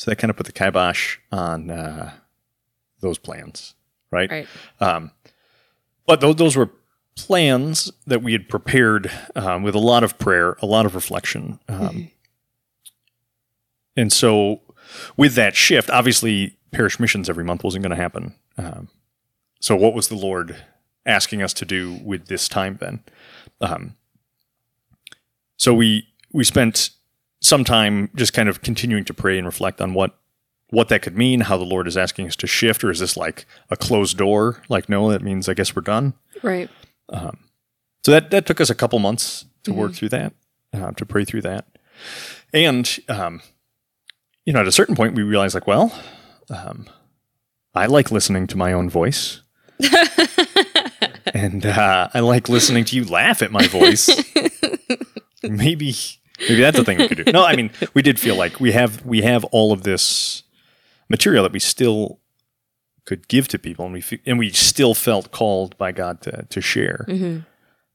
So 0.00 0.10
that 0.10 0.16
kind 0.16 0.30
of 0.30 0.36
put 0.38 0.46
the 0.46 0.52
kibosh 0.52 1.18
on 1.30 1.70
uh, 1.70 2.12
those 3.00 3.18
plans, 3.18 3.74
right? 4.10 4.30
Right. 4.30 4.48
But 6.06 6.22
those, 6.22 6.36
those 6.36 6.56
were 6.56 6.70
plans 7.16 7.92
that 8.06 8.22
we 8.22 8.32
had 8.32 8.48
prepared 8.48 9.10
um, 9.36 9.62
with 9.62 9.74
a 9.74 9.78
lot 9.78 10.02
of 10.02 10.18
prayer, 10.18 10.56
a 10.62 10.66
lot 10.66 10.86
of 10.86 10.94
reflection. 10.94 11.60
Um, 11.68 12.10
And 13.94 14.10
so, 14.10 14.62
with 15.18 15.34
that 15.34 15.54
shift, 15.54 15.90
obviously, 15.90 16.56
parish 16.70 16.98
missions 16.98 17.28
every 17.28 17.44
month 17.44 17.62
wasn't 17.62 17.82
going 17.82 17.94
to 17.94 18.02
happen. 18.02 18.34
Um, 18.56 18.88
so, 19.60 19.76
what 19.76 19.92
was 19.92 20.08
the 20.08 20.16
Lord 20.16 20.56
asking 21.04 21.42
us 21.42 21.52
to 21.52 21.66
do 21.66 22.00
with 22.02 22.28
this 22.28 22.48
time 22.48 22.78
then? 22.80 23.04
Um, 23.60 23.96
so 25.58 25.74
we 25.74 26.08
we 26.32 26.42
spent 26.44 26.88
some 27.40 27.64
time 27.64 28.10
just 28.14 28.32
kind 28.32 28.48
of 28.48 28.62
continuing 28.62 29.04
to 29.04 29.14
pray 29.14 29.38
and 29.38 29.46
reflect 29.46 29.80
on 29.80 29.94
what 29.94 30.16
what 30.70 30.88
that 30.88 31.02
could 31.02 31.16
mean, 31.16 31.40
how 31.40 31.56
the 31.56 31.64
Lord 31.64 31.88
is 31.88 31.96
asking 31.96 32.28
us 32.28 32.36
to 32.36 32.46
shift, 32.46 32.84
or 32.84 32.90
is 32.90 33.00
this 33.00 33.16
like 33.16 33.44
a 33.70 33.76
closed 33.76 34.16
door? 34.16 34.62
Like, 34.68 34.88
no, 34.88 35.10
that 35.10 35.20
means 35.20 35.48
I 35.48 35.54
guess 35.54 35.74
we're 35.74 35.82
done. 35.82 36.14
Right. 36.44 36.70
So 38.04 38.12
that 38.12 38.30
that 38.30 38.46
took 38.46 38.60
us 38.60 38.70
a 38.70 38.74
couple 38.74 38.98
months 38.98 39.44
to 39.64 39.72
work 39.72 39.94
through 39.94 40.10
that, 40.10 40.32
uh, 40.72 40.92
to 40.92 41.04
pray 41.04 41.24
through 41.24 41.42
that, 41.42 41.66
and 42.52 42.98
um, 43.08 43.42
you 44.46 44.52
know, 44.52 44.60
at 44.60 44.68
a 44.68 44.72
certain 44.72 44.94
point, 44.94 45.14
we 45.14 45.22
realized 45.22 45.54
like, 45.54 45.66
well, 45.66 45.92
um, 46.48 46.86
I 47.74 47.86
like 47.86 48.10
listening 48.10 48.46
to 48.48 48.56
my 48.56 48.72
own 48.72 48.88
voice, 48.88 49.42
and 51.34 51.66
uh, 51.66 52.08
I 52.14 52.20
like 52.20 52.48
listening 52.48 52.84
to 52.86 52.96
you 52.96 53.04
laugh 53.04 53.42
at 53.42 53.52
my 53.52 53.66
voice. 53.66 54.08
maybe 55.42 55.94
maybe 56.40 56.60
that's 56.60 56.78
a 56.78 56.84
thing 56.84 56.98
we 56.98 57.08
could 57.08 57.24
do. 57.24 57.32
No, 57.32 57.44
I 57.44 57.56
mean, 57.56 57.70
we 57.94 58.02
did 58.02 58.18
feel 58.18 58.36
like 58.36 58.60
we 58.60 58.72
have 58.72 59.04
we 59.04 59.22
have 59.22 59.44
all 59.46 59.72
of 59.72 59.82
this 59.82 60.42
material 61.08 61.42
that 61.44 61.52
we 61.52 61.58
still 61.60 62.18
could 63.04 63.28
give 63.28 63.48
to 63.48 63.58
people, 63.58 63.84
and 63.84 63.94
we 63.94 64.00
fe- 64.00 64.20
and 64.26 64.38
we 64.38 64.50
still 64.50 64.94
felt 64.94 65.30
called 65.32 65.76
by 65.78 65.92
God 65.92 66.20
to 66.22 66.46
to 66.48 66.60
share. 66.60 67.04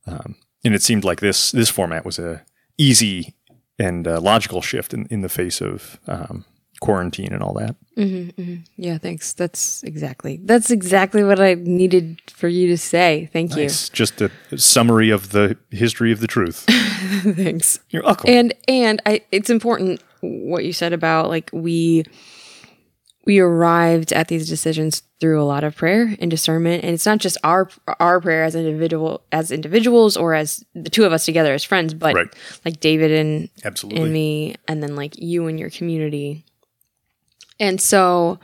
Um, 0.07 0.35
and 0.63 0.73
it 0.75 0.81
seemed 0.83 1.03
like 1.03 1.19
this 1.21 1.51
this 1.51 1.69
format 1.69 2.05
was 2.05 2.19
a 2.19 2.43
easy 2.77 3.35
and 3.79 4.07
uh, 4.07 4.19
logical 4.21 4.61
shift 4.61 4.93
in, 4.93 5.05
in 5.09 5.21
the 5.21 5.29
face 5.29 5.61
of 5.61 5.99
um, 6.07 6.45
quarantine 6.85 7.33
and 7.33 7.41
all 7.43 7.53
that. 7.53 7.75
Mm-hmm, 7.97 8.41
mm-hmm. 8.41 8.55
Yeah, 8.77 8.97
thanks. 8.97 9.33
That's 9.33 9.83
exactly 9.83 10.39
that's 10.43 10.69
exactly 10.71 11.23
what 11.23 11.39
I 11.39 11.55
needed 11.55 12.21
for 12.31 12.47
you 12.47 12.67
to 12.67 12.77
say. 12.77 13.29
Thank 13.33 13.55
you. 13.55 13.63
It's 13.63 13.89
just 13.89 14.21
a 14.21 14.29
summary 14.57 15.09
of 15.09 15.29
the 15.31 15.57
history 15.71 16.11
of 16.11 16.19
the 16.19 16.27
truth. 16.27 16.65
thanks. 16.67 17.79
You're 17.89 18.03
welcome. 18.03 18.29
And 18.29 18.53
and 18.67 19.01
I 19.05 19.21
it's 19.31 19.49
important 19.49 20.01
what 20.21 20.65
you 20.65 20.73
said 20.73 20.93
about 20.93 21.29
like 21.29 21.49
we 21.53 22.03
we 23.25 23.39
arrived 23.39 24.13
at 24.13 24.27
these 24.27 24.47
decisions 24.47 25.01
through 25.19 25.41
a 25.41 25.45
lot 25.45 25.63
of 25.63 25.75
prayer 25.75 26.15
and 26.19 26.29
discernment 26.29 26.83
and 26.83 26.93
it's 26.93 27.05
not 27.05 27.17
just 27.19 27.37
our 27.43 27.69
our 27.99 28.19
prayer 28.21 28.43
as 28.43 28.53
individual 28.55 29.23
as 29.31 29.49
individuals 29.51 30.15
or 30.17 30.33
as 30.35 30.63
the 30.75 30.89
two 30.89 31.05
of 31.05 31.13
us 31.13 31.25
together 31.25 31.53
as 31.53 31.63
friends 31.63 31.93
but 31.93 32.13
Right. 32.13 32.27
like 32.65 32.79
David 32.79 33.11
and 33.11 33.49
Absolutely. 33.63 34.01
and 34.03 34.13
me 34.13 34.55
and 34.67 34.83
then 34.83 34.95
like 34.95 35.17
you 35.17 35.47
and 35.47 35.59
your 35.59 35.69
community. 35.69 36.43
And 37.59 37.79
so 37.79 38.39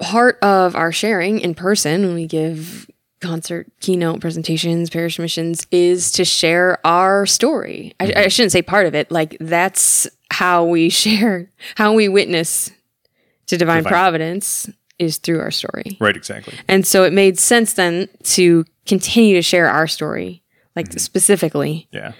part 0.00 0.38
of 0.42 0.74
our 0.74 0.92
sharing 0.92 1.40
in 1.40 1.54
person 1.54 2.06
when 2.06 2.14
we 2.14 2.26
give 2.26 2.90
concert 3.20 3.70
keynote 3.80 4.18
presentations 4.20 4.88
parish 4.88 5.18
missions 5.18 5.66
is 5.70 6.10
to 6.10 6.24
share 6.24 6.78
our 6.86 7.26
story 7.26 7.94
I, 8.00 8.04
I 8.04 8.08
mm-hmm. 8.08 8.28
shouldn't 8.30 8.52
say 8.52 8.62
part 8.62 8.86
of 8.86 8.94
it 8.94 9.10
like 9.10 9.36
that's 9.40 10.08
how 10.30 10.64
we 10.64 10.88
share 10.88 11.50
how 11.74 11.92
we 11.92 12.08
witness 12.08 12.70
to 13.48 13.58
divine, 13.58 13.78
Divine. 13.78 13.90
providence 13.90 14.70
is 14.98 15.18
through 15.18 15.40
our 15.40 15.50
story 15.50 15.98
right, 16.00 16.16
exactly. 16.16 16.54
and 16.66 16.86
so 16.86 17.04
it 17.04 17.12
made 17.12 17.38
sense 17.38 17.74
then 17.74 18.08
to 18.22 18.64
continue 18.86 19.34
to 19.34 19.42
share 19.42 19.68
our 19.68 19.86
story 19.86 20.42
like 20.74 20.88
mm-hmm. 20.88 20.98
specifically 20.98 21.88
Yeah. 21.92 22.12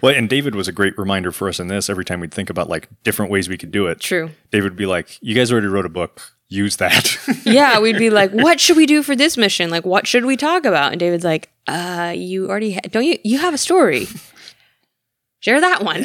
Well, 0.00 0.14
and 0.14 0.28
David 0.28 0.54
was 0.54 0.68
a 0.68 0.72
great 0.72 0.96
reminder 0.98 1.32
for 1.32 1.48
us 1.48 1.60
in 1.60 1.68
this. 1.68 1.88
Every 1.88 2.04
time 2.04 2.20
we'd 2.20 2.34
think 2.34 2.50
about 2.50 2.68
like 2.68 2.88
different 3.02 3.30
ways 3.30 3.48
we 3.48 3.58
could 3.58 3.70
do 3.70 3.86
it, 3.86 4.00
true 4.00 4.30
David 4.50 4.72
would 4.72 4.76
be 4.76 4.86
like, 4.86 5.18
"You 5.20 5.34
guys 5.34 5.52
already 5.52 5.66
wrote 5.68 5.86
a 5.86 5.90
book. 5.90 6.32
Use 6.48 6.76
that." 6.76 7.16
yeah, 7.44 7.78
we'd 7.78 7.98
be 7.98 8.10
like, 8.10 8.30
"What 8.32 8.60
should 8.60 8.76
we 8.76 8.86
do 8.86 9.02
for 9.02 9.16
this 9.16 9.36
mission? 9.36 9.70
Like, 9.70 9.84
what 9.84 10.06
should 10.06 10.24
we 10.24 10.36
talk 10.36 10.64
about?" 10.64 10.92
And 10.92 11.00
David's 11.00 11.24
like, 11.24 11.50
"Uh, 11.66 12.12
you 12.16 12.48
already 12.48 12.74
ha- 12.74 12.80
don't 12.90 13.04
you? 13.04 13.18
You 13.24 13.38
have 13.38 13.54
a 13.54 13.58
story. 13.58 14.06
Share 15.40 15.60
that 15.60 15.82
one." 15.82 16.04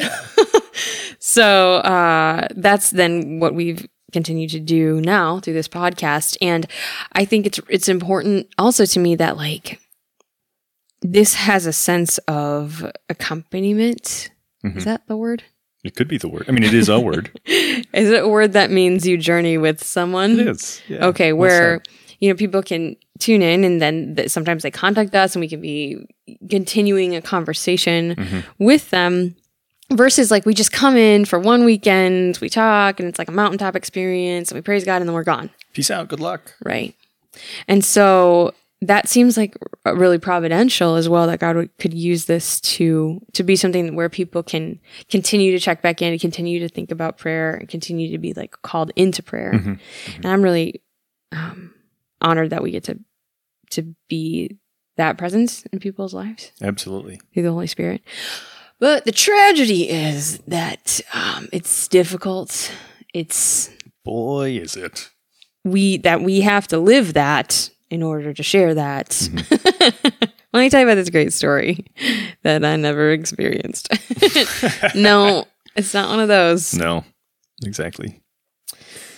so 1.18 1.76
uh, 1.76 2.48
that's 2.56 2.90
then 2.90 3.40
what 3.40 3.54
we've 3.54 3.86
continued 4.12 4.50
to 4.50 4.60
do 4.60 5.00
now 5.00 5.40
through 5.40 5.54
this 5.54 5.68
podcast, 5.68 6.36
and 6.40 6.66
I 7.12 7.24
think 7.24 7.46
it's 7.46 7.60
it's 7.68 7.88
important 7.88 8.48
also 8.58 8.84
to 8.84 9.00
me 9.00 9.16
that 9.16 9.36
like 9.36 9.80
this 11.02 11.34
has 11.34 11.66
a 11.66 11.72
sense 11.72 12.18
of 12.28 12.90
accompaniment. 13.08 14.30
Is 14.64 14.84
that 14.84 15.06
the 15.08 15.16
word? 15.16 15.42
it 15.84 15.96
could 15.96 16.06
be 16.06 16.16
the 16.16 16.28
word. 16.28 16.44
I 16.46 16.52
mean, 16.52 16.62
it 16.62 16.72
is 16.74 16.88
a 16.88 17.00
word. 17.00 17.28
Is 17.46 18.08
it 18.08 18.22
a 18.22 18.28
word 18.28 18.52
that 18.52 18.70
means 18.70 19.04
you 19.04 19.18
journey 19.18 19.58
with 19.58 19.82
someone? 19.82 20.38
It 20.38 20.46
is. 20.46 20.80
Yeah. 20.88 21.06
Okay, 21.06 21.32
where 21.32 21.82
you 22.20 22.28
know 22.30 22.36
people 22.36 22.62
can 22.62 22.94
tune 23.18 23.42
in 23.42 23.64
and 23.64 23.82
then 23.82 24.14
th- 24.14 24.30
sometimes 24.30 24.62
they 24.62 24.70
contact 24.70 25.12
us 25.16 25.34
and 25.34 25.40
we 25.40 25.48
can 25.48 25.60
be 25.60 26.06
continuing 26.48 27.16
a 27.16 27.20
conversation 27.20 28.14
Mm-hmm. 28.14 28.64
with 28.64 28.90
them 28.90 29.34
versus 29.90 30.30
like 30.30 30.46
we 30.46 30.54
just 30.54 30.70
come 30.70 30.96
in 30.96 31.24
for 31.24 31.40
one 31.40 31.64
weekend, 31.64 32.38
we 32.40 32.48
talk 32.48 33.00
and 33.00 33.08
it's 33.08 33.18
like 33.18 33.28
a 33.28 33.32
mountaintop 33.32 33.74
experience 33.74 34.52
and 34.52 34.56
we 34.58 34.62
praise 34.62 34.84
God 34.84 35.02
and 35.02 35.08
then 35.08 35.14
we're 35.14 35.24
gone, 35.24 35.50
Peace 35.72 35.90
out. 35.90 36.06
Good 36.06 36.20
luck. 36.20 36.54
right? 36.64 36.94
And 37.66 37.84
so 37.84 38.54
that 38.82 39.08
seems 39.08 39.36
like 39.36 39.56
really 39.86 40.18
providential 40.18 40.96
as 40.96 41.08
well 41.08 41.28
that 41.28 41.38
God 41.38 41.56
would, 41.56 41.78
could 41.78 41.94
use 41.94 42.26
this 42.26 42.60
to 42.60 43.20
to 43.32 43.42
be 43.42 43.56
something 43.56 43.94
where 43.94 44.08
people 44.08 44.42
can 44.42 44.80
continue 45.08 45.52
to 45.52 45.60
check 45.60 45.82
back 45.82 46.02
in 46.02 46.12
and 46.12 46.20
continue 46.20 46.58
to 46.58 46.68
think 46.68 46.90
about 46.90 47.16
prayer 47.16 47.54
and 47.54 47.68
continue 47.68 48.10
to 48.10 48.18
be 48.18 48.34
like 48.34 48.60
called 48.62 48.90
into 48.96 49.22
prayer. 49.22 49.52
And 49.52 50.26
I'm 50.26 50.42
really 50.42 50.82
um, 51.30 51.72
honored 52.20 52.50
that 52.50 52.62
we 52.62 52.72
get 52.72 52.84
to 52.84 52.98
to 53.70 53.94
be 54.08 54.58
that 54.96 55.16
presence 55.16 55.64
in 55.66 55.78
people's 55.78 56.12
lives 56.12 56.52
Absolutely. 56.60 57.20
through 57.32 57.44
the 57.44 57.52
Holy 57.52 57.66
Spirit. 57.68 58.02
But 58.78 59.04
the 59.04 59.12
tragedy 59.12 59.88
is 59.88 60.38
that 60.48 61.00
um, 61.14 61.48
it's 61.52 61.86
difficult. 61.86 62.72
It's 63.14 63.70
Boy, 64.04 64.56
is 64.58 64.74
it. 64.76 65.10
we 65.64 65.98
that 65.98 66.20
we 66.22 66.40
have 66.40 66.66
to 66.68 66.78
live 66.78 67.14
that 67.14 67.70
in 67.92 68.02
order 68.02 68.32
to 68.32 68.42
share 68.42 68.74
that. 68.74 69.28
Let 70.54 70.60
me 70.60 70.70
tell 70.70 70.80
you 70.80 70.86
about 70.86 70.94
this 70.94 71.10
great 71.10 71.32
story 71.32 71.84
that 72.42 72.64
I 72.64 72.76
never 72.76 73.12
experienced. 73.12 73.88
no, 74.94 75.44
it's 75.76 75.92
not 75.92 76.08
one 76.08 76.18
of 76.20 76.28
those. 76.28 76.74
No, 76.74 77.04
exactly. 77.64 78.22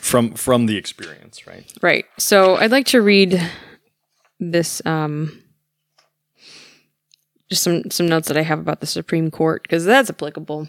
From 0.00 0.34
from 0.34 0.66
the 0.66 0.76
experience, 0.76 1.46
right? 1.46 1.72
Right. 1.82 2.04
So 2.18 2.56
I'd 2.56 2.72
like 2.72 2.86
to 2.86 3.00
read 3.00 3.40
this 4.40 4.84
um 4.84 5.40
just 7.48 7.62
some 7.62 7.90
some 7.90 8.08
notes 8.08 8.26
that 8.26 8.36
I 8.36 8.42
have 8.42 8.58
about 8.58 8.80
the 8.80 8.86
Supreme 8.86 9.30
Court 9.30 9.62
because 9.62 9.84
that's 9.84 10.10
applicable. 10.10 10.66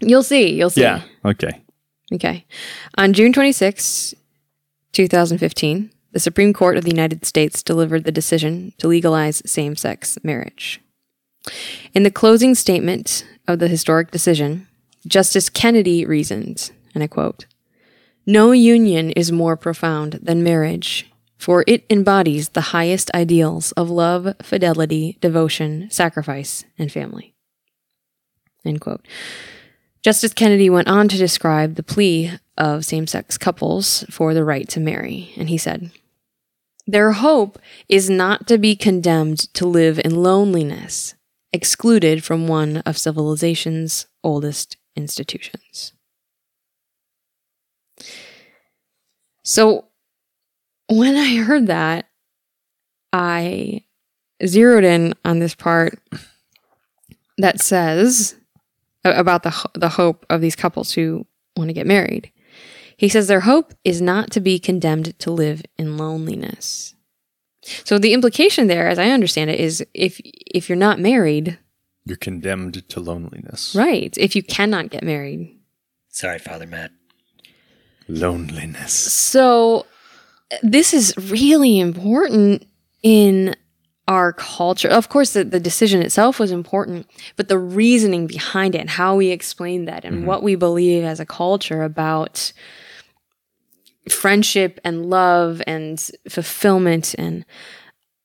You'll 0.00 0.24
see. 0.24 0.52
You'll 0.52 0.70
see. 0.70 0.82
Yeah. 0.82 1.02
Okay. 1.24 1.62
Okay. 2.12 2.44
On 2.98 3.12
June 3.12 3.32
26, 3.32 4.14
2015, 4.92 5.90
the 6.14 6.20
Supreme 6.20 6.52
Court 6.52 6.76
of 6.76 6.84
the 6.84 6.90
United 6.90 7.26
States 7.26 7.60
delivered 7.60 8.04
the 8.04 8.12
decision 8.12 8.72
to 8.78 8.86
legalize 8.86 9.42
same 9.44 9.74
sex 9.74 10.16
marriage. 10.22 10.80
In 11.92 12.04
the 12.04 12.10
closing 12.10 12.54
statement 12.54 13.26
of 13.48 13.58
the 13.58 13.66
historic 13.66 14.12
decision, 14.12 14.68
Justice 15.04 15.50
Kennedy 15.50 16.06
reasoned, 16.06 16.70
and 16.94 17.02
I 17.02 17.08
quote, 17.08 17.46
No 18.26 18.52
union 18.52 19.10
is 19.10 19.32
more 19.32 19.56
profound 19.56 20.20
than 20.22 20.44
marriage, 20.44 21.10
for 21.36 21.64
it 21.66 21.84
embodies 21.90 22.50
the 22.50 22.70
highest 22.70 23.10
ideals 23.12 23.72
of 23.72 23.90
love, 23.90 24.36
fidelity, 24.40 25.18
devotion, 25.20 25.90
sacrifice, 25.90 26.64
and 26.78 26.92
family. 26.92 27.34
End 28.64 28.80
quote. 28.80 29.04
Justice 30.02 30.32
Kennedy 30.32 30.70
went 30.70 30.86
on 30.86 31.08
to 31.08 31.18
describe 31.18 31.74
the 31.74 31.82
plea 31.82 32.38
of 32.56 32.84
same 32.84 33.08
sex 33.08 33.36
couples 33.36 34.04
for 34.10 34.32
the 34.32 34.44
right 34.44 34.68
to 34.68 34.78
marry, 34.78 35.32
and 35.36 35.48
he 35.48 35.58
said, 35.58 35.90
Their 36.86 37.12
hope 37.12 37.58
is 37.88 38.10
not 38.10 38.46
to 38.48 38.58
be 38.58 38.76
condemned 38.76 39.52
to 39.54 39.66
live 39.66 39.98
in 40.04 40.22
loneliness, 40.22 41.14
excluded 41.52 42.22
from 42.22 42.46
one 42.46 42.78
of 42.78 42.98
civilization's 42.98 44.06
oldest 44.22 44.76
institutions. 44.94 45.92
So, 49.42 49.86
when 50.88 51.16
I 51.16 51.36
heard 51.36 51.66
that, 51.68 52.06
I 53.12 53.84
zeroed 54.44 54.84
in 54.84 55.14
on 55.24 55.38
this 55.38 55.54
part 55.54 55.98
that 57.38 57.60
says 57.60 58.36
about 59.04 59.42
the 59.42 59.70
the 59.74 59.88
hope 59.88 60.26
of 60.28 60.40
these 60.40 60.56
couples 60.56 60.92
who 60.92 61.26
want 61.56 61.68
to 61.68 61.74
get 61.74 61.86
married. 61.86 62.30
He 62.96 63.08
says 63.08 63.26
their 63.26 63.40
hope 63.40 63.74
is 63.84 64.00
not 64.00 64.30
to 64.32 64.40
be 64.40 64.58
condemned 64.58 65.18
to 65.20 65.30
live 65.30 65.62
in 65.78 65.96
loneliness. 65.96 66.94
So 67.84 67.98
the 67.98 68.12
implication 68.12 68.66
there, 68.66 68.88
as 68.88 68.98
I 68.98 69.10
understand 69.10 69.50
it, 69.50 69.58
is 69.58 69.84
if 69.94 70.20
if 70.24 70.68
you're 70.68 70.76
not 70.76 70.98
married, 70.98 71.58
You're 72.04 72.16
condemned 72.18 72.88
to 72.88 73.00
loneliness. 73.00 73.74
right? 73.74 74.14
If 74.18 74.36
you 74.36 74.42
cannot 74.42 74.90
get 74.90 75.02
married, 75.02 75.58
Sorry, 76.08 76.38
Father 76.38 76.66
Matt. 76.66 76.92
Loneliness. 78.06 78.92
So 78.92 79.86
this 80.62 80.94
is 80.94 81.16
really 81.16 81.80
important 81.80 82.66
in 83.02 83.56
our 84.06 84.32
culture. 84.32 84.88
Of 84.88 85.08
course, 85.08 85.32
the, 85.32 85.44
the 85.44 85.58
decision 85.58 86.02
itself 86.02 86.38
was 86.38 86.50
important, 86.50 87.06
but 87.36 87.48
the 87.48 87.58
reasoning 87.58 88.26
behind 88.26 88.74
it 88.74 88.78
and 88.78 88.90
how 88.90 89.16
we 89.16 89.30
explain 89.30 89.86
that 89.86 90.04
and 90.04 90.18
mm-hmm. 90.18 90.26
what 90.26 90.42
we 90.42 90.54
believe 90.54 91.02
as 91.02 91.20
a 91.20 91.26
culture 91.26 91.82
about 91.82 92.52
friendship 94.08 94.78
and 94.84 95.06
love 95.06 95.62
and 95.66 96.10
fulfillment 96.28 97.14
and 97.18 97.44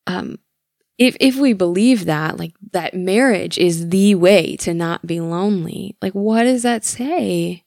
um 0.07 0.37
if 0.97 1.15
if 1.19 1.37
we 1.37 1.53
believe 1.53 2.05
that 2.05 2.37
like 2.37 2.53
that 2.71 2.93
marriage 2.93 3.57
is 3.57 3.89
the 3.89 4.15
way 4.15 4.55
to 4.57 4.73
not 4.73 5.05
be 5.07 5.19
lonely 5.19 5.95
like 6.01 6.13
what 6.13 6.43
does 6.43 6.63
that 6.63 6.83
say 6.83 7.63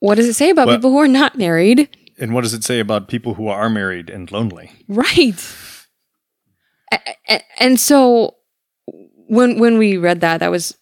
what 0.00 0.14
does 0.16 0.28
it 0.28 0.34
say 0.34 0.50
about 0.50 0.66
Well- 0.66 0.76
people 0.76 0.90
who 0.90 0.98
are 0.98 1.08
not 1.08 1.36
married 1.36 1.88
And 2.18 2.32
what 2.32 2.42
does 2.44 2.54
it 2.54 2.62
say 2.64 2.78
about 2.78 3.08
people 3.08 3.34
who 3.34 3.48
are 3.48 3.68
married 3.68 4.08
and 4.08 4.30
lonely? 4.30 4.70
Right. 4.86 5.34
And 7.58 7.80
so 7.80 8.36
when 8.86 9.58
when 9.58 9.78
we 9.78 9.96
read 9.96 10.20
that, 10.20 10.38
that 10.38 10.50
was, 10.50 10.76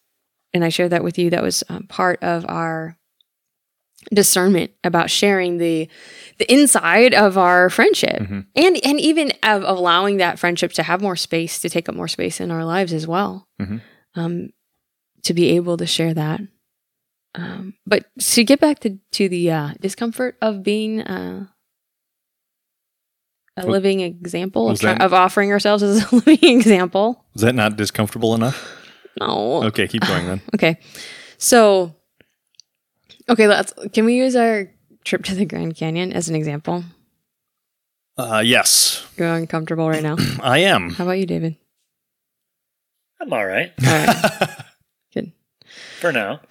and 0.52 0.62
I 0.64 0.68
shared 0.68 0.90
that 0.92 1.04
with 1.04 1.16
you. 1.18 1.30
That 1.30 1.42
was 1.42 1.64
um, 1.68 1.86
part 1.88 2.22
of 2.22 2.44
our 2.48 2.98
discernment 4.12 4.70
about 4.84 5.10
sharing 5.10 5.58
the 5.58 5.88
the 6.38 6.52
inside 6.52 7.14
of 7.14 7.36
our 7.38 7.70
friendship, 7.70 8.20
Mhm. 8.22 8.46
and 8.56 8.80
and 8.84 9.00
even 9.00 9.32
of 9.42 9.62
allowing 9.62 10.16
that 10.18 10.38
friendship 10.38 10.72
to 10.74 10.82
have 10.82 11.00
more 11.00 11.16
space, 11.16 11.58
to 11.60 11.68
take 11.68 11.88
up 11.88 11.94
more 11.94 12.08
space 12.08 12.40
in 12.40 12.50
our 12.50 12.64
lives 12.64 12.92
as 12.92 13.06
well. 13.06 13.46
Mhm. 13.60 13.80
Um, 14.14 14.48
to 15.24 15.34
be 15.34 15.50
able 15.50 15.76
to 15.76 15.86
share 15.86 16.14
that. 16.14 16.40
Um, 17.34 17.74
but 17.86 18.06
to 18.20 18.44
get 18.44 18.60
back 18.60 18.80
to 18.80 18.98
to 19.12 19.28
the 19.28 19.50
uh, 19.50 19.70
discomfort 19.80 20.36
of 20.42 20.62
being 20.62 21.00
uh, 21.02 21.46
a 23.56 23.66
Was- 23.66 23.72
living 23.72 24.00
example 24.00 24.70
of, 24.70 24.78
that- 24.80 25.00
of 25.02 25.12
offering 25.12 25.50
ourselves 25.52 25.82
as 25.82 26.10
a 26.12 26.14
living 26.26 26.58
example. 26.58 27.24
Is 27.34 27.42
that 27.42 27.54
not 27.54 27.76
discomfortable 27.76 28.34
enough? 28.34 28.78
No. 29.20 29.62
Okay, 29.64 29.86
keep 29.88 30.02
going 30.06 30.26
then. 30.26 30.40
Okay. 30.54 30.78
So, 31.38 31.94
okay, 33.28 33.46
let's. 33.48 33.72
Can 33.92 34.04
we 34.04 34.14
use 34.14 34.36
our 34.36 34.68
trip 35.04 35.24
to 35.24 35.34
the 35.34 35.44
Grand 35.44 35.76
Canyon 35.76 36.12
as 36.12 36.28
an 36.28 36.34
example? 36.34 36.84
Uh, 38.18 38.42
yes, 38.44 39.06
You're 39.16 39.32
uncomfortable 39.34 39.88
right 39.88 40.02
now. 40.02 40.16
I 40.42 40.58
am. 40.58 40.90
How 40.90 41.04
about 41.04 41.18
you, 41.18 41.26
David? 41.26 41.56
I'm 43.20 43.32
all 43.32 43.46
right 43.46 43.72
All 43.86 43.92
right. 44.06 44.48
Good. 45.14 45.32
for 46.00 46.12
now. 46.12 46.40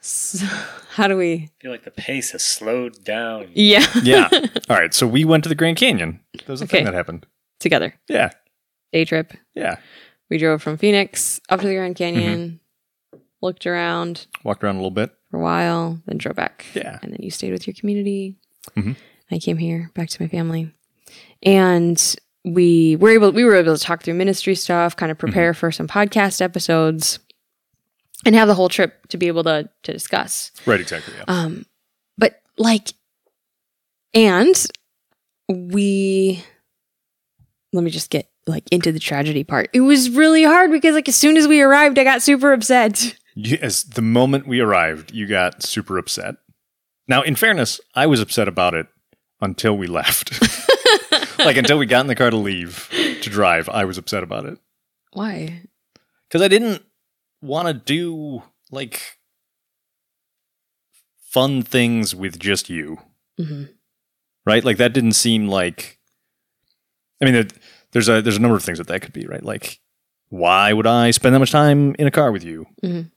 So, 0.00 0.44
how 0.90 1.08
do 1.08 1.16
we? 1.16 1.32
I 1.34 1.50
feel 1.60 1.70
like 1.72 1.82
the 1.84 1.90
pace 1.90 2.30
has 2.30 2.42
slowed 2.42 3.02
down. 3.04 3.48
Yeah. 3.54 3.84
yeah. 4.02 4.28
All 4.70 4.76
right. 4.76 4.94
So 4.94 5.04
we 5.06 5.24
went 5.24 5.42
to 5.44 5.48
the 5.48 5.54
Grand 5.56 5.76
Canyon. 5.78 6.20
That 6.34 6.48
was 6.48 6.60
the 6.60 6.64
Okay. 6.66 6.78
thing 6.78 6.84
that 6.84 6.94
happened. 6.94 7.26
Together. 7.58 7.94
Yeah. 8.08 8.30
Day 8.92 9.04
trip. 9.04 9.32
Yeah. 9.54 9.76
We 10.30 10.38
drove 10.38 10.62
from 10.62 10.78
Phoenix 10.78 11.40
up 11.48 11.60
to 11.60 11.66
the 11.66 11.74
Grand 11.74 11.96
Canyon, 11.96 12.60
looked 13.42 13.66
around 13.66 14.26
Walked 14.44 14.64
around 14.64 14.76
a 14.76 14.78
little 14.78 14.90
bit. 14.90 15.10
for 15.30 15.38
a 15.38 15.42
while, 15.42 16.00
then 16.06 16.18
drove 16.18 16.36
back. 16.36 16.66
Yeah. 16.74 16.98
And 17.02 17.12
then 17.12 17.18
you 17.22 17.30
stayed 17.30 17.52
with 17.52 17.66
your 17.66 17.74
community. 17.74 18.36
Mhm. 18.76 18.96
I 19.30 19.38
came 19.38 19.58
here 19.58 19.90
back 19.94 20.08
to 20.10 20.22
my 20.22 20.28
family. 20.28 20.70
And 21.42 22.00
we 22.44 22.96
were 22.96 23.10
able 23.10 23.32
we 23.32 23.44
were 23.44 23.56
able 23.56 23.76
to 23.76 23.82
talk 23.82 24.02
through 24.02 24.14
ministry 24.14 24.54
stuff, 24.54 24.96
kind 24.96 25.10
of 25.12 25.18
prepare 25.18 25.52
for 25.54 25.70
some 25.72 25.88
podcast 25.88 26.40
episodes 26.40 27.18
and 28.24 28.34
have 28.34 28.48
the 28.48 28.54
whole 28.54 28.68
trip 28.68 29.06
to 29.08 29.16
be 29.16 29.26
able 29.26 29.42
to 29.44 29.68
to 29.82 29.92
discuss. 29.92 30.52
Right. 30.64 30.80
Exactly. 30.80 31.12
Yeah. 31.16 31.24
Um, 31.28 31.66
but 32.16 32.40
like, 32.56 32.88
and 34.14 34.54
we, 35.48 36.42
let 37.72 37.84
me 37.84 37.90
just 37.90 38.10
get 38.10 38.30
like 38.46 38.64
into 38.72 38.92
the 38.92 38.98
tragedy 39.00 39.44
part. 39.44 39.68
It 39.72 39.80
was 39.80 40.10
really 40.10 40.44
hard 40.44 40.70
because 40.70 40.94
like 40.94 41.08
as 41.08 41.16
soon 41.16 41.36
as 41.36 41.46
we 41.48 41.60
arrived, 41.60 41.98
I 41.98 42.04
got 42.04 42.22
super 42.22 42.52
upset. 42.52 43.16
Yes. 43.36 43.82
The 43.82 44.02
moment 44.02 44.46
we 44.48 44.60
arrived, 44.60 45.12
you 45.12 45.26
got 45.26 45.62
super 45.62 45.98
upset. 45.98 46.36
Now, 47.06 47.20
in 47.22 47.36
fairness, 47.36 47.80
I 47.94 48.06
was 48.06 48.20
upset 48.20 48.48
about 48.48 48.74
it 48.74 48.86
until 49.40 49.76
we 49.76 49.86
left. 49.86 50.32
like 51.38 51.56
until 51.58 51.78
we 51.78 51.86
got 51.86 52.00
in 52.00 52.06
the 52.06 52.14
car 52.16 52.30
to 52.30 52.36
leave 52.36 52.88
to 52.90 53.30
drive, 53.30 53.68
I 53.68 53.84
was 53.84 53.98
upset 53.98 54.22
about 54.22 54.46
it 54.46 54.58
Why? 55.12 55.62
because 56.28 56.40
I 56.42 56.48
didn't 56.48 56.82
want 57.42 57.68
to 57.68 57.74
do 57.74 58.42
like 58.72 59.18
fun 61.20 61.62
things 61.62 62.14
with 62.14 62.38
just 62.38 62.68
you. 62.70 62.98
hmm 63.38 63.64
right? 64.46 64.64
Like 64.64 64.76
that 64.78 64.92
didn't 64.92 65.12
seem 65.14 65.48
like. 65.48 65.98
I 67.20 67.24
mean, 67.24 67.34
there- 67.34 67.48
there's 67.92 68.08
a 68.08 68.20
there's 68.22 68.36
a 68.36 68.40
number 68.40 68.56
of 68.56 68.62
things 68.64 68.78
that 68.78 68.86
that 68.88 69.00
could 69.02 69.12
be, 69.12 69.26
right? 69.26 69.42
Like, 69.42 69.80
why 70.28 70.72
would 70.72 70.86
I 70.86 71.10
spend 71.12 71.34
that 71.34 71.38
much 71.38 71.50
time 71.52 71.94
in 71.98 72.06
a 72.06 72.10
car 72.10 72.30
with 72.30 72.44
you? 72.44 72.66
Mhm. 72.84 73.10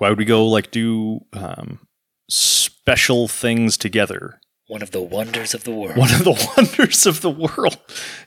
Why 0.00 0.08
would 0.08 0.18
we 0.18 0.24
go 0.24 0.46
like 0.46 0.70
do 0.70 1.20
um, 1.32 1.80
special 2.28 3.28
things 3.28 3.76
together? 3.76 4.38
One 4.68 4.82
of 4.82 4.90
the 4.92 5.02
wonders 5.02 5.54
of 5.54 5.64
the 5.64 5.72
world. 5.72 5.96
One 5.96 6.12
of 6.14 6.24
the 6.24 6.52
wonders 6.56 7.04
of 7.06 7.20
the 7.20 7.30
world, 7.30 7.76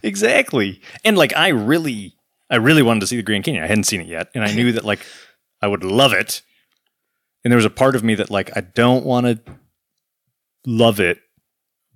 exactly. 0.03 0.81
And 1.03 1.17
like, 1.17 1.35
I 1.35 1.47
really, 1.49 2.15
I 2.49 2.57
really 2.57 2.83
wanted 2.83 2.99
to 3.01 3.07
see 3.07 3.15
the 3.15 3.23
Grand 3.23 3.43
Canyon. 3.45 3.63
I 3.63 3.67
hadn't 3.67 3.85
seen 3.85 4.01
it 4.01 4.07
yet, 4.07 4.29
and 4.35 4.43
I 4.43 4.53
knew 4.53 4.71
that 4.73 4.85
like 4.85 4.99
I 5.61 5.67
would 5.67 5.83
love 5.83 6.13
it. 6.13 6.41
And 7.43 7.51
there 7.51 7.57
was 7.57 7.65
a 7.65 7.69
part 7.69 7.95
of 7.95 8.03
me 8.03 8.15
that 8.15 8.29
like 8.31 8.55
I 8.55 8.61
don't 8.61 9.05
want 9.05 9.25
to 9.45 9.55
love 10.65 10.99
it 10.99 11.19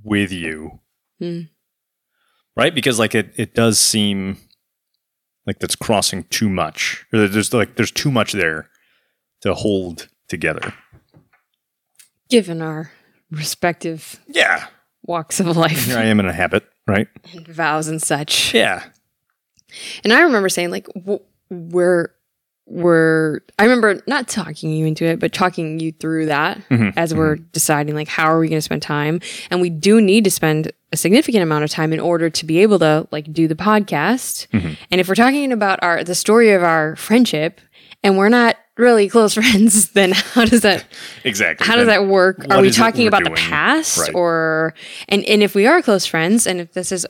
with 0.03 0.31
you 0.31 0.79
Mm. 1.21 1.49
right? 2.55 2.73
Because 2.73 2.97
like 2.97 3.13
it, 3.13 3.33
it 3.35 3.53
does 3.53 3.77
seem 3.77 4.37
like 5.45 5.59
that's 5.59 5.75
crossing 5.75 6.23
too 6.25 6.49
much. 6.49 7.05
Or 7.11 7.27
there's 7.27 7.53
like 7.53 7.75
there's 7.75 7.91
too 7.91 8.09
much 8.11 8.31
there 8.31 8.68
to 9.41 9.53
hold 9.53 10.07
together. 10.27 10.73
Given 12.29 12.61
our 12.61 12.91
respective 13.31 14.19
Yeah, 14.27 14.67
walks 15.03 15.39
of 15.39 15.55
life 15.57 15.85
here 15.85 15.97
I 15.97 16.05
am 16.05 16.19
in 16.19 16.27
a 16.27 16.33
habit, 16.33 16.63
right? 16.87 17.07
and 17.33 17.47
vows 17.47 17.87
and 17.87 18.01
such. 18.01 18.53
Yeah, 18.53 18.83
And 20.03 20.13
I 20.13 20.21
remember 20.21 20.49
saying 20.49 20.69
like 20.71 20.87
w- 20.93 21.21
we're 21.49 22.09
we're 22.67 23.39
I 23.57 23.63
remember 23.63 23.99
not 24.05 24.27
talking 24.27 24.69
you 24.71 24.85
into 24.85 25.03
it, 25.05 25.19
but 25.19 25.33
talking 25.33 25.79
you 25.79 25.91
through 25.91 26.27
that 26.27 26.59
Mhm, 26.69 26.93
as 26.95 27.15
we're 27.15 27.37
deciding 27.37 27.95
like 27.95 28.07
how 28.07 28.25
are 28.31 28.37
we 28.39 28.47
going 28.47 28.57
to 28.59 28.61
spend 28.61 28.83
time, 28.83 29.21
and 29.49 29.59
we 29.59 29.71
do 29.71 29.99
need 29.99 30.23
to 30.25 30.31
spend 30.31 30.71
a 30.91 30.97
significant 30.97 31.41
amount 31.41 31.63
of 31.63 31.71
time 31.71 31.93
in 31.93 31.99
order 31.99 32.29
to 32.29 32.45
be 32.45 32.59
able 32.59 32.77
to 32.79 33.07
like 33.11 33.31
do 33.33 33.47
the 33.47 33.55
podcast. 33.55 34.45
And 34.91 35.01
if 35.01 35.07
we're 35.07 35.15
talking 35.15 35.51
about 35.51 35.79
our 35.81 36.03
the 36.03 36.13
story 36.15 36.51
of 36.51 36.61
our 36.63 36.95
friendship 36.95 37.59
and 38.03 38.17
we're 38.17 38.29
not 38.29 38.55
really 38.77 39.09
close 39.09 39.33
friends, 39.39 39.89
then 39.91 40.11
how 40.11 40.45
does 40.45 40.61
that 40.61 40.85
Exactly. 41.23 41.65
how 41.67 41.75
does 41.75 41.87
Then 41.87 42.05
that 42.05 42.11
work? 42.11 42.45
Are 42.49 42.61
we 42.61 42.69
talking 42.71 43.07
about 43.07 43.23
the 43.23 43.31
past 43.31 43.97
Right. 43.97 44.13
or 44.15 44.73
and 45.07 45.23
and 45.25 45.43
if 45.43 45.53
we 45.55 45.67
are 45.67 45.81
close 45.81 46.05
friends 46.05 46.47
and 46.47 46.59
if 46.61 46.73
this 46.73 46.91
is 46.91 47.05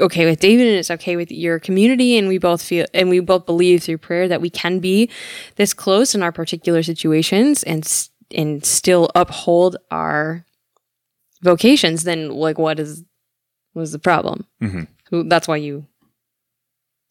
okay 0.00 0.24
with 0.26 0.40
David 0.40 0.66
and 0.66 0.76
it's 0.76 0.90
okay 0.90 1.16
with 1.16 1.30
your 1.30 1.58
community 1.60 2.16
and 2.18 2.28
we 2.28 2.36
both 2.38 2.60
feel 2.62 2.84
and 2.92 3.08
we 3.08 3.20
both 3.20 3.46
believe 3.46 3.82
through 3.82 3.98
prayer 3.98 4.26
that 4.28 4.40
we 4.40 4.50
can 4.50 4.80
be 4.80 5.08
this 5.56 5.72
close 5.72 6.14
in 6.14 6.22
our 6.22 6.32
particular 6.32 6.82
situations 6.82 7.62
and 7.62 8.08
and 8.34 8.64
still 8.64 9.10
uphold 9.14 9.76
our 9.90 10.44
vocations 11.42 12.04
then 12.04 12.30
like 12.30 12.58
what 12.58 12.80
is 12.80 13.04
was 13.74 13.92
the 13.92 13.98
problem? 13.98 14.46
Mhm. 14.62 14.88
Who- 15.10 15.28
That's 15.28 15.46
why 15.48 15.56
you 15.56 15.86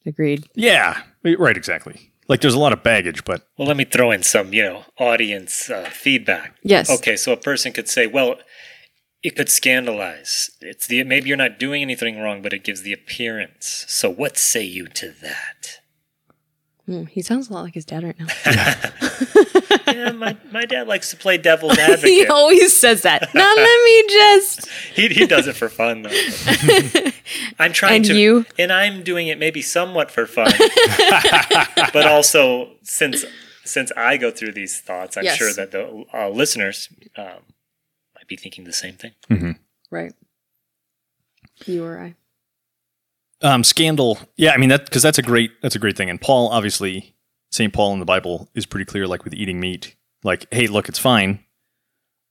agreed. 0.06 0.48
Yeah. 0.56 1.02
Right. 1.24 1.56
Exactly. 1.58 2.11
Like 2.28 2.42
there's 2.42 2.54
a 2.54 2.60
lot 2.60 2.74
of 2.74 2.84
baggage, 2.84 3.26
but 3.26 3.48
Well, 3.58 3.68
let 3.68 3.78
me 3.78 3.84
throw 3.84 4.12
in 4.12 4.24
some, 4.24 4.54
you 4.54 4.64
know, 4.64 4.86
audience 4.98 5.70
uh, 5.70 5.90
feedback. 5.92 6.56
Yes. 6.64 6.90
Okay, 6.90 7.16
so 7.18 7.32
a 7.34 7.38
person 7.38 7.74
could 7.74 7.90
say, 7.90 8.08
well, 8.08 8.38
it 9.24 9.36
could 9.36 9.50
scandalize. 9.50 10.52
It's 10.62 10.88
the 10.88 11.04
maybe 11.04 11.28
you're 11.28 11.38
not 11.38 11.60
doing 11.60 11.82
anything 11.82 12.20
wrong, 12.20 12.42
but 12.42 12.54
it 12.54 12.64
gives 12.64 12.82
the 12.84 12.94
appearance. 12.94 13.86
So 13.88 14.10
what 14.10 14.38
say 14.38 14.64
you 14.64 14.88
to 14.88 15.14
that? 15.22 15.80
Hmm, 16.86 17.06
he 17.06 17.22
sounds 17.22 17.50
a 17.50 17.54
lot 17.54 17.64
like 17.64 17.76
his 17.76 17.86
dad 17.86 18.04
right 18.04 18.20
now. 18.20 18.28
yeah, 19.94 20.12
my, 20.12 20.36
my 20.62 20.66
dad 20.68 20.88
likes 20.88 21.10
to 21.10 21.18
play 21.18 21.38
devil's 21.40 21.78
advocate. 21.80 22.04
he 22.10 22.28
always 22.28 22.78
says 22.78 23.02
that. 23.02 23.34
Now 23.34 23.54
let 23.56 23.84
me 23.84 24.04
just 24.10 24.70
he, 24.94 25.08
he 25.08 25.26
does 25.26 25.48
it 25.48 25.56
for 25.56 25.70
fun 25.70 26.04
though. 26.04 26.12
I'm 27.60 27.74
trying 27.74 27.96
And 27.98 28.06
to 28.06 28.14
you? 28.16 28.46
and 28.60 28.72
I'm 28.72 29.02
doing 29.04 29.28
it 29.28 29.40
maybe 29.40 29.62
somewhat 29.64 30.12
for 30.12 30.28
fun. 30.28 30.52
but 31.94 32.06
also 32.06 32.70
since 32.84 33.26
since 33.64 33.92
I 33.98 34.18
go 34.18 34.30
through 34.32 34.52
these 34.54 34.80
thoughts, 34.82 35.18
I'm 35.18 35.24
Yes. 35.24 35.38
sure 35.38 35.52
that 35.54 35.72
the 35.72 36.04
uh, 36.14 36.30
listeners 36.30 36.90
um, 37.18 37.26
might 38.16 38.28
be 38.28 38.36
thinking 38.36 38.64
the 38.66 38.74
same 38.74 38.94
thing. 38.96 39.58
Right. 39.90 40.14
You 41.66 41.86
or 41.86 42.00
I. 42.00 42.16
um, 43.48 43.64
scandal. 43.64 44.20
Yeah. 44.38 44.52
I 44.52 44.58
mean 44.58 44.70
that 44.70 44.86
because 44.86 45.02
that's 45.02 45.18
a 45.18 45.24
great 45.24 45.52
that's 45.64 45.76
a 45.76 45.80
great 45.80 45.98
thing. 45.98 46.10
And 46.10 46.22
Paul, 46.22 46.50
obviously, 46.50 47.16
Saint 47.52 47.74
Paul 47.74 47.94
in 47.94 48.00
the 48.00 48.06
Bible 48.06 48.50
is 48.54 48.66
pretty 48.68 48.86
clear. 48.86 49.08
Like 49.08 49.24
with 49.24 49.34
eating 49.34 49.60
meat, 49.60 49.96
like 50.24 50.48
hey, 50.52 50.68
look, 50.68 50.90
it's 50.90 51.00
fine. 51.00 51.44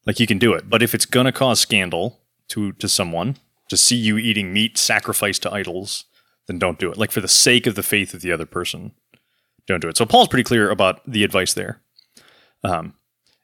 Like 0.06 0.18
you 0.20 0.26
can 0.26 0.38
do 0.38 0.52
it, 0.54 0.68
but 0.68 0.82
if 0.82 0.94
it's 0.94 1.06
gonna 1.06 1.32
cause 1.32 1.60
scandal 1.60 2.20
to 2.48 2.72
to 2.72 2.88
someone 2.88 3.36
to 3.68 3.76
see 3.76 3.96
you 3.96 4.18
eating 4.18 4.52
meat 4.52 4.76
sacrificed 4.78 5.42
to 5.42 5.52
idols, 5.52 6.04
then 6.46 6.58
don't 6.58 6.78
do 6.78 6.90
it. 6.90 6.98
Like 6.98 7.12
for 7.12 7.20
the 7.20 7.28
sake 7.28 7.66
of 7.66 7.74
the 7.74 7.82
faith 7.82 8.14
of 8.14 8.20
the 8.20 8.32
other 8.32 8.46
person, 8.46 8.92
don't 9.66 9.80
do 9.80 9.88
it. 9.88 9.96
So 9.96 10.06
Paul's 10.06 10.28
pretty 10.28 10.44
clear 10.44 10.70
about 10.70 11.00
the 11.06 11.22
advice 11.22 11.54
there. 11.54 11.80
Um, 12.64 12.94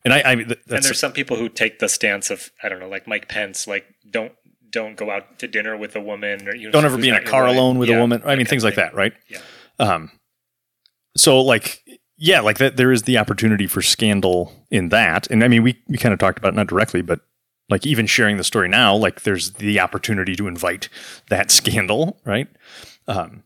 and 0.04 0.12
I, 0.12 0.22
I 0.24 0.35
th- 0.37 0.59
and 0.68 0.82
there's 0.85 0.98
some 0.98 1.12
people 1.12 1.37
who 1.37 1.48
take 1.48 1.78
the 1.78 1.88
stance 1.88 2.30
of 2.30 2.50
I 2.62 2.68
don't 2.68 2.80
know, 2.80 2.88
like 2.88 3.06
Mike 3.06 3.28
Pence, 3.28 3.66
like 3.66 3.87
don't 4.11 4.32
don't 4.70 4.96
go 4.96 5.11
out 5.11 5.38
to 5.38 5.48
dinner 5.48 5.76
with 5.76 5.96
a 5.96 6.00
woman 6.00 6.48
or 6.48 6.54
you 6.54 6.66
know, 6.66 6.72
don't 6.72 6.85
ever 6.85 6.98
be 6.98 7.09
in 7.09 7.14
a 7.14 7.22
car 7.22 7.46
alone 7.46 7.78
with 7.78 7.88
Yeah, 7.88 7.96
a 7.96 8.00
woman. 8.00 8.22
I 8.24 8.37
mean, 8.37 8.46
things 8.46 8.64
like 8.64 8.74
that, 8.76 8.94
right? 8.94 9.12
Yeah. 9.28 9.38
Um, 9.78 10.11
so 11.16 11.40
like, 11.40 11.82
yeah, 12.16 12.40
like 12.40 12.59
that, 12.59 12.76
there 12.76 12.92
is 12.92 13.02
the 13.02 13.18
opportunity 13.18 13.66
for 13.66 13.83
scandal 13.83 14.52
in 14.70 14.88
that. 14.88 15.31
And 15.31 15.44
I 15.44 15.48
mean, 15.48 15.62
we, 15.62 15.79
we 15.87 15.98
kind 15.98 16.12
of 16.12 16.18
talked 16.18 16.38
about 16.38 16.55
it, 16.55 16.57
not 16.57 16.66
directly, 16.66 17.02
but 17.02 17.20
like 17.68 17.87
even 17.87 18.07
sharing 18.07 18.37
the 18.37 18.44
story 18.44 18.68
now, 18.68 18.94
like 18.94 19.22
there's 19.22 19.52
the 19.52 19.81
opportunity 19.81 20.35
to 20.37 20.46
invite 20.46 20.88
that 21.29 21.50
scandal, 21.50 22.20
right? 22.24 22.48
Um, 23.07 23.42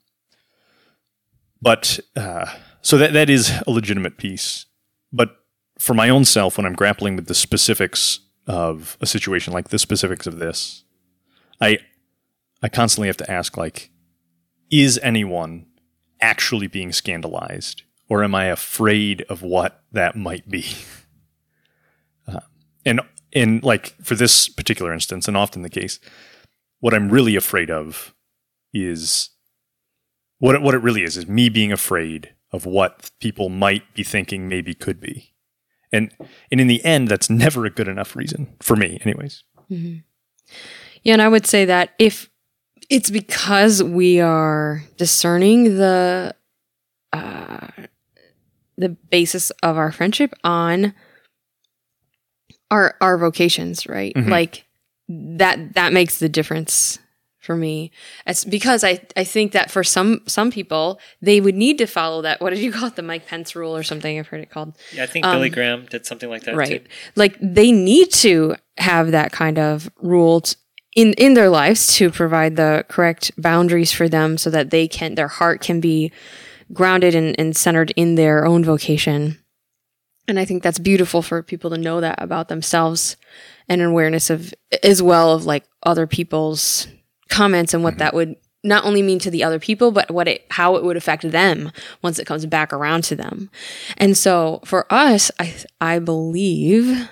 but, 1.60 2.00
uh, 2.16 2.46
so 2.82 2.96
that, 2.96 3.12
that 3.12 3.28
is 3.28 3.52
a 3.66 3.70
legitimate 3.70 4.16
piece. 4.16 4.66
But 5.12 5.36
for 5.78 5.94
my 5.94 6.08
own 6.08 6.24
self, 6.24 6.56
when 6.56 6.66
I'm 6.66 6.74
grappling 6.74 7.16
with 7.16 7.26
the 7.26 7.34
specifics 7.34 8.20
of 8.46 8.96
a 9.00 9.06
situation, 9.06 9.52
like 9.52 9.68
the 9.68 9.78
specifics 9.78 10.26
of 10.26 10.38
this, 10.38 10.84
I, 11.60 11.78
I 12.62 12.68
constantly 12.68 13.08
have 13.08 13.16
to 13.18 13.30
ask, 13.30 13.56
like, 13.56 13.90
is 14.70 14.98
anyone 15.02 15.66
actually 16.20 16.66
being 16.66 16.92
scandalized, 16.92 17.82
or 18.10 18.24
am 18.24 18.34
I 18.34 18.46
afraid 18.46 19.22
of 19.30 19.42
what 19.42 19.82
that 19.92 20.16
might 20.16 20.48
be? 20.50 20.66
Uh, 22.28 22.38
and 22.84 23.00
and 23.32 23.64
like 23.64 23.96
for 24.04 24.14
this 24.14 24.48
particular 24.48 24.92
instance, 24.92 25.26
and 25.26 25.36
often 25.36 25.62
the 25.62 25.70
case, 25.70 25.98
what 26.78 26.94
I'm 26.94 27.08
really 27.08 27.34
afraid 27.34 27.70
of 27.70 28.14
is 28.72 29.30
what 30.38 30.54
it, 30.54 30.62
what 30.62 30.74
it 30.74 30.82
really 30.82 31.02
is 31.02 31.16
is 31.16 31.26
me 31.26 31.48
being 31.48 31.72
afraid 31.72 32.34
of 32.52 32.66
what 32.66 33.10
people 33.20 33.48
might 33.48 33.82
be 33.94 34.04
thinking 34.04 34.48
maybe 34.48 34.74
could 34.74 35.00
be, 35.00 35.32
and 35.90 36.12
and 36.52 36.60
in 36.60 36.68
the 36.68 36.84
end, 36.84 37.08
that's 37.08 37.30
never 37.30 37.64
a 37.64 37.70
good 37.70 37.88
enough 37.88 38.14
reason 38.14 38.54
for 38.60 38.76
me, 38.76 39.00
anyways. 39.02 39.42
Yeah, 41.02 41.14
and 41.14 41.22
I 41.22 41.28
would 41.28 41.46
say 41.46 41.64
that 41.64 41.94
if 41.98 42.30
it's 42.90 43.10
because 43.10 43.82
we 43.82 44.20
are 44.20 44.84
discerning 44.98 45.78
the 45.78 46.36
uh, 47.12 47.68
the 48.80 48.88
basis 49.10 49.50
of 49.62 49.76
our 49.76 49.92
friendship 49.92 50.34
on 50.44 50.94
our 52.70 52.94
our 53.00 53.18
vocations, 53.18 53.86
right? 53.86 54.14
Mhm. 54.14 54.28
Like 54.28 54.64
that 55.08 55.74
that 55.74 55.92
makes 55.92 56.18
the 56.18 56.28
difference 56.28 56.98
for 57.40 57.56
me. 57.56 57.90
It's 58.26 58.44
because 58.44 58.84
I 58.84 59.00
I 59.16 59.24
think 59.24 59.52
that 59.52 59.70
for 59.70 59.82
some 59.82 60.20
some 60.26 60.50
people 60.50 61.00
they 61.20 61.40
would 61.40 61.54
need 61.56 61.78
to 61.78 61.86
follow 61.86 62.22
that. 62.22 62.40
What 62.40 62.50
did 62.50 62.60
you 62.60 62.70
call 62.72 62.88
it? 62.88 62.96
The 62.96 63.02
Mike 63.02 63.26
Pence 63.26 63.56
rule 63.56 63.74
or 63.76 63.82
something? 63.82 64.18
I've 64.18 64.28
heard 64.28 64.40
it 64.40 64.50
called. 64.50 64.76
Yeah, 64.92 65.04
I 65.04 65.06
think 65.06 65.24
Billy 65.24 65.50
Graham 65.50 65.86
did 65.86 66.06
something 66.06 66.28
like 66.30 66.42
that 66.44 66.52
Um, 66.52 66.58
right 66.58 66.84
too. 66.84 66.90
like 67.16 67.36
they 67.40 67.72
need 67.72 68.12
to 68.14 68.56
have 68.78 69.10
that 69.10 69.32
kind 69.32 69.58
of 69.58 69.90
rule 70.00 70.42
t- 70.42 70.56
in 70.94 71.12
in 71.14 71.34
their 71.34 71.48
lives 71.48 71.94
to 71.96 72.10
provide 72.10 72.56
the 72.56 72.84
correct 72.88 73.32
boundaries 73.36 73.90
for 73.92 74.08
them 74.08 74.38
so 74.38 74.48
that 74.50 74.70
they 74.70 74.86
can 74.86 75.14
their 75.16 75.28
heart 75.28 75.60
can 75.60 75.80
be 75.80 76.12
grounded 76.72 77.14
and, 77.14 77.38
and 77.38 77.56
centered 77.56 77.92
in 77.96 78.14
their 78.14 78.46
own 78.46 78.64
vocation. 78.64 79.38
And 80.28 80.38
i 80.38 80.44
think 80.44 80.62
that's 80.62 80.78
beautiful 80.78 81.22
for 81.22 81.42
people 81.42 81.70
to 81.70 81.78
know 81.78 82.00
that 82.00 82.22
about 82.22 82.48
themselves 82.48 83.16
and 83.68 83.82
awareness 83.82 84.30
of 84.30 84.54
as 84.82 85.02
well 85.02 85.32
of 85.32 85.44
like 85.44 85.64
other 85.82 86.06
people's 86.06 86.86
comments 87.28 87.74
and 87.74 87.82
what 87.82 87.98
that 87.98 88.14
would 88.14 88.36
not 88.62 88.84
only 88.84 89.02
mean 89.02 89.18
to 89.20 89.30
the 89.30 89.42
other 89.42 89.58
people 89.58 89.90
but 89.90 90.10
what 90.10 90.28
it 90.28 90.44
how 90.50 90.76
it 90.76 90.84
would 90.84 90.96
affect 90.96 91.28
them 91.30 91.72
once 92.02 92.18
it 92.18 92.26
comes 92.26 92.46
back 92.46 92.72
around 92.72 93.02
to 93.04 93.16
them. 93.16 93.50
And 93.96 94.16
so 94.16 94.60
for 94.64 94.86
us 94.92 95.30
i 95.40 95.54
i 95.80 95.98
believe 95.98 97.08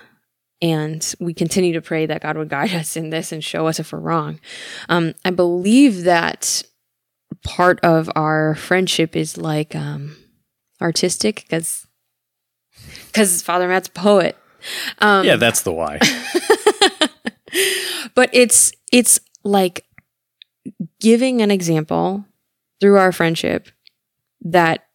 and 0.61 1.15
we 1.19 1.33
continue 1.33 1.73
to 1.73 1.81
pray 1.81 2.05
that 2.05 2.21
god 2.21 2.37
would 2.37 2.49
guide 2.49 2.73
us 2.73 2.95
in 2.95 3.09
this 3.09 3.31
and 3.31 3.43
show 3.43 3.67
us 3.67 3.79
if 3.79 3.91
we're 3.91 3.99
wrong 3.99 4.39
um, 4.89 5.13
i 5.25 5.29
believe 5.29 6.03
that 6.03 6.63
part 7.43 7.79
of 7.81 8.09
our 8.15 8.55
friendship 8.55 9.15
is 9.15 9.37
like 9.37 9.75
um, 9.75 10.15
artistic 10.81 11.45
because 11.47 11.87
because 13.07 13.41
father 13.41 13.67
matt's 13.67 13.87
a 13.87 13.91
poet 13.91 14.37
um, 14.99 15.25
yeah, 15.25 15.35
that's 15.35 15.61
the 15.61 15.71
why. 15.71 15.99
but 18.15 18.29
it's 18.33 18.71
it's 18.91 19.19
like 19.43 19.85
giving 20.99 21.41
an 21.41 21.51
example 21.51 22.25
through 22.79 22.97
our 22.97 23.11
friendship 23.11 23.69
that 24.41 24.85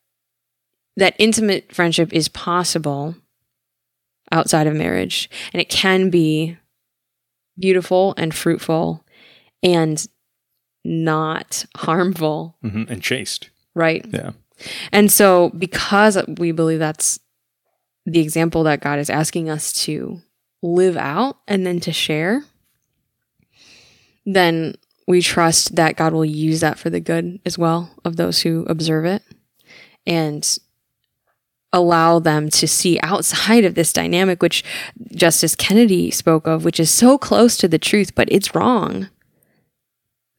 that 0.96 1.14
intimate 1.18 1.74
friendship 1.74 2.12
is 2.12 2.28
possible 2.28 3.16
outside 4.30 4.66
of 4.66 4.74
marriage 4.74 5.28
and 5.52 5.60
it 5.60 5.68
can 5.68 6.10
be 6.10 6.56
beautiful 7.58 8.14
and 8.16 8.34
fruitful 8.34 9.04
and 9.62 10.06
not 10.84 11.64
harmful 11.76 12.56
hmm 12.62 12.84
And 12.88 13.02
chaste. 13.02 13.50
right 13.74 14.04
Yeah. 14.12 14.32
and 14.92 15.10
so 15.10 15.50
because 15.50 16.18
we 16.38 16.52
believe 16.52 16.78
that's 16.78 17.18
the 18.06 18.20
example 18.20 18.64
that 18.64 18.80
God 18.82 18.98
is 18.98 19.08
asking 19.08 19.48
us 19.48 19.72
to 19.84 20.20
live 20.62 20.96
out 20.96 21.38
and 21.48 21.66
then 21.66 21.80
to 21.80 21.92
share, 21.92 22.44
then 24.26 24.74
we 25.06 25.20
trust 25.20 25.76
that 25.76 25.96
God 25.96 26.12
will 26.12 26.24
use 26.24 26.60
that 26.60 26.78
for 26.78 26.90
the 26.90 27.00
good 27.00 27.40
as 27.44 27.58
well 27.58 27.90
of 28.04 28.16
those 28.16 28.40
who 28.42 28.64
observe 28.68 29.04
it 29.04 29.22
and 30.06 30.58
allow 31.72 32.18
them 32.18 32.48
to 32.50 32.68
see 32.68 32.98
outside 33.02 33.64
of 33.64 33.74
this 33.74 33.92
dynamic, 33.92 34.40
which 34.42 34.62
Justice 35.14 35.56
Kennedy 35.56 36.10
spoke 36.10 36.46
of, 36.46 36.64
which 36.64 36.78
is 36.78 36.90
so 36.90 37.18
close 37.18 37.56
to 37.56 37.68
the 37.68 37.78
truth, 37.78 38.14
but 38.14 38.28
it's 38.30 38.54
wrong. 38.54 39.08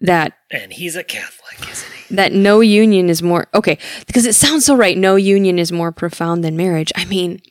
That 0.06 0.34
And 0.52 0.74
he's 0.74 0.96
a 0.96 1.04
Catholic, 1.04 1.70
isn't 1.72 1.92
he? 1.92 2.16
that 2.16 2.32
no 2.32 2.60
union 2.60 3.10
is 3.10 3.24
more 3.24 3.48
okay 3.54 3.78
because 4.06 4.26
it 4.28 4.34
sounds 4.36 4.64
so 4.66 4.76
right 4.76 4.96
no 4.98 5.16
union 5.16 5.58
is 5.58 5.72
more 5.72 5.92
profound 5.92 6.44
than 6.44 6.56
marriage 6.56 6.92
i 6.96 7.04
mean 7.06 7.42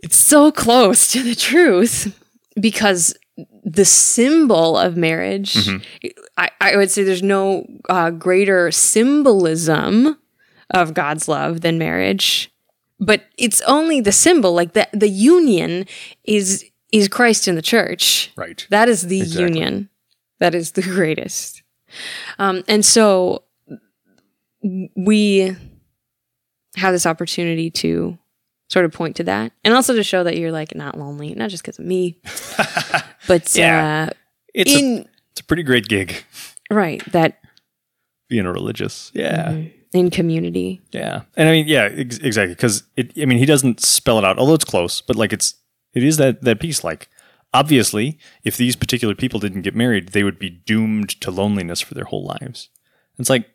it's 0.00 0.16
so 0.16 0.52
close 0.52 1.10
to 1.10 1.24
the 1.24 1.34
truth 1.34 2.16
because 2.60 3.16
the 3.64 3.84
symbol 3.84 4.76
of 4.78 4.96
marriage. 4.96 5.56
I, 6.36 6.50
I 6.60 6.76
would 6.76 6.90
say 6.90 7.02
there's 7.04 7.22
no 7.22 7.66
uh, 7.88 8.10
greater 8.10 8.70
symbolism 8.72 10.18
of 10.70 10.94
God's 10.94 11.28
love 11.28 11.60
than 11.60 11.78
marriage, 11.78 12.50
but 12.98 13.22
it's 13.36 13.60
only 13.62 14.00
the 14.00 14.12
symbol. 14.12 14.54
Like 14.54 14.72
the 14.72 14.88
the 14.92 15.08
union 15.08 15.86
is 16.24 16.64
is 16.92 17.08
Christ 17.08 17.46
in 17.48 17.54
the 17.54 17.62
church. 17.62 18.32
Right. 18.36 18.66
That 18.70 18.88
is 18.88 19.06
the 19.06 19.20
Exactly. 19.20 19.44
union. 19.44 19.88
That 20.40 20.54
is 20.54 20.72
the 20.72 20.82
greatest. 20.96 21.62
Um, 22.38 22.62
and 22.68 22.84
so 22.84 23.44
we 24.96 25.56
have 26.76 26.92
this 26.92 27.06
opportunity 27.06 27.70
to 27.70 28.18
sort 28.68 28.84
of 28.84 28.92
point 28.92 29.16
to 29.16 29.24
that 29.24 29.52
and 29.64 29.72
also 29.74 29.94
to 29.94 30.02
show 30.02 30.22
that 30.24 30.36
you're 30.36 30.52
like 30.52 30.74
not 30.74 30.98
lonely, 30.98 31.34
not 31.34 31.50
just 31.50 31.62
because 31.62 31.78
of 31.78 31.86
me, 31.86 32.20
but 33.26 33.54
Yeah. 33.56 34.08
uh, 34.10 34.14
It's 34.54 34.74
a, 34.74 35.06
it's 35.32 35.40
a 35.40 35.44
pretty 35.44 35.62
great 35.62 35.88
gig 35.88 36.24
right, 36.70 37.02
that 37.12 37.38
being 38.28 38.44
a 38.44 38.52
religious. 38.52 39.10
Yeah. 39.14 39.62
in 39.94 40.10
community. 40.10 40.82
Yeah. 40.92 41.22
And 41.36 41.48
I 41.48 41.52
mean, 41.52 41.66
yeah, 41.66 41.88
ex- 41.90 42.18
exactly. 42.18 42.54
Cause 42.54 42.82
it, 42.96 43.12
I 43.20 43.24
mean, 43.24 43.38
he 43.38 43.46
doesn't 43.46 43.80
spell 43.80 44.18
it 44.18 44.24
out, 44.24 44.38
although 44.38 44.54
it's 44.54 44.64
close, 44.66 45.00
but 45.00 45.16
like 45.16 45.32
it's, 45.32 45.54
it 45.94 46.04
is 46.04 46.18
that, 46.18 46.42
that 46.42 46.60
piece. 46.60 46.84
Like, 46.84 47.08
obviously, 47.54 48.18
if 48.44 48.56
these 48.56 48.76
particular 48.76 49.14
people 49.14 49.40
didn't 49.40 49.62
get 49.62 49.74
married, 49.74 50.08
they 50.10 50.22
would 50.24 50.38
be 50.38 50.50
doomed 50.50 51.10
to 51.20 51.30
loneliness 51.30 51.80
for 51.80 51.94
their 51.94 52.04
whole 52.04 52.24
lives. 52.24 52.68
It's 53.18 53.30
like, 53.30 53.48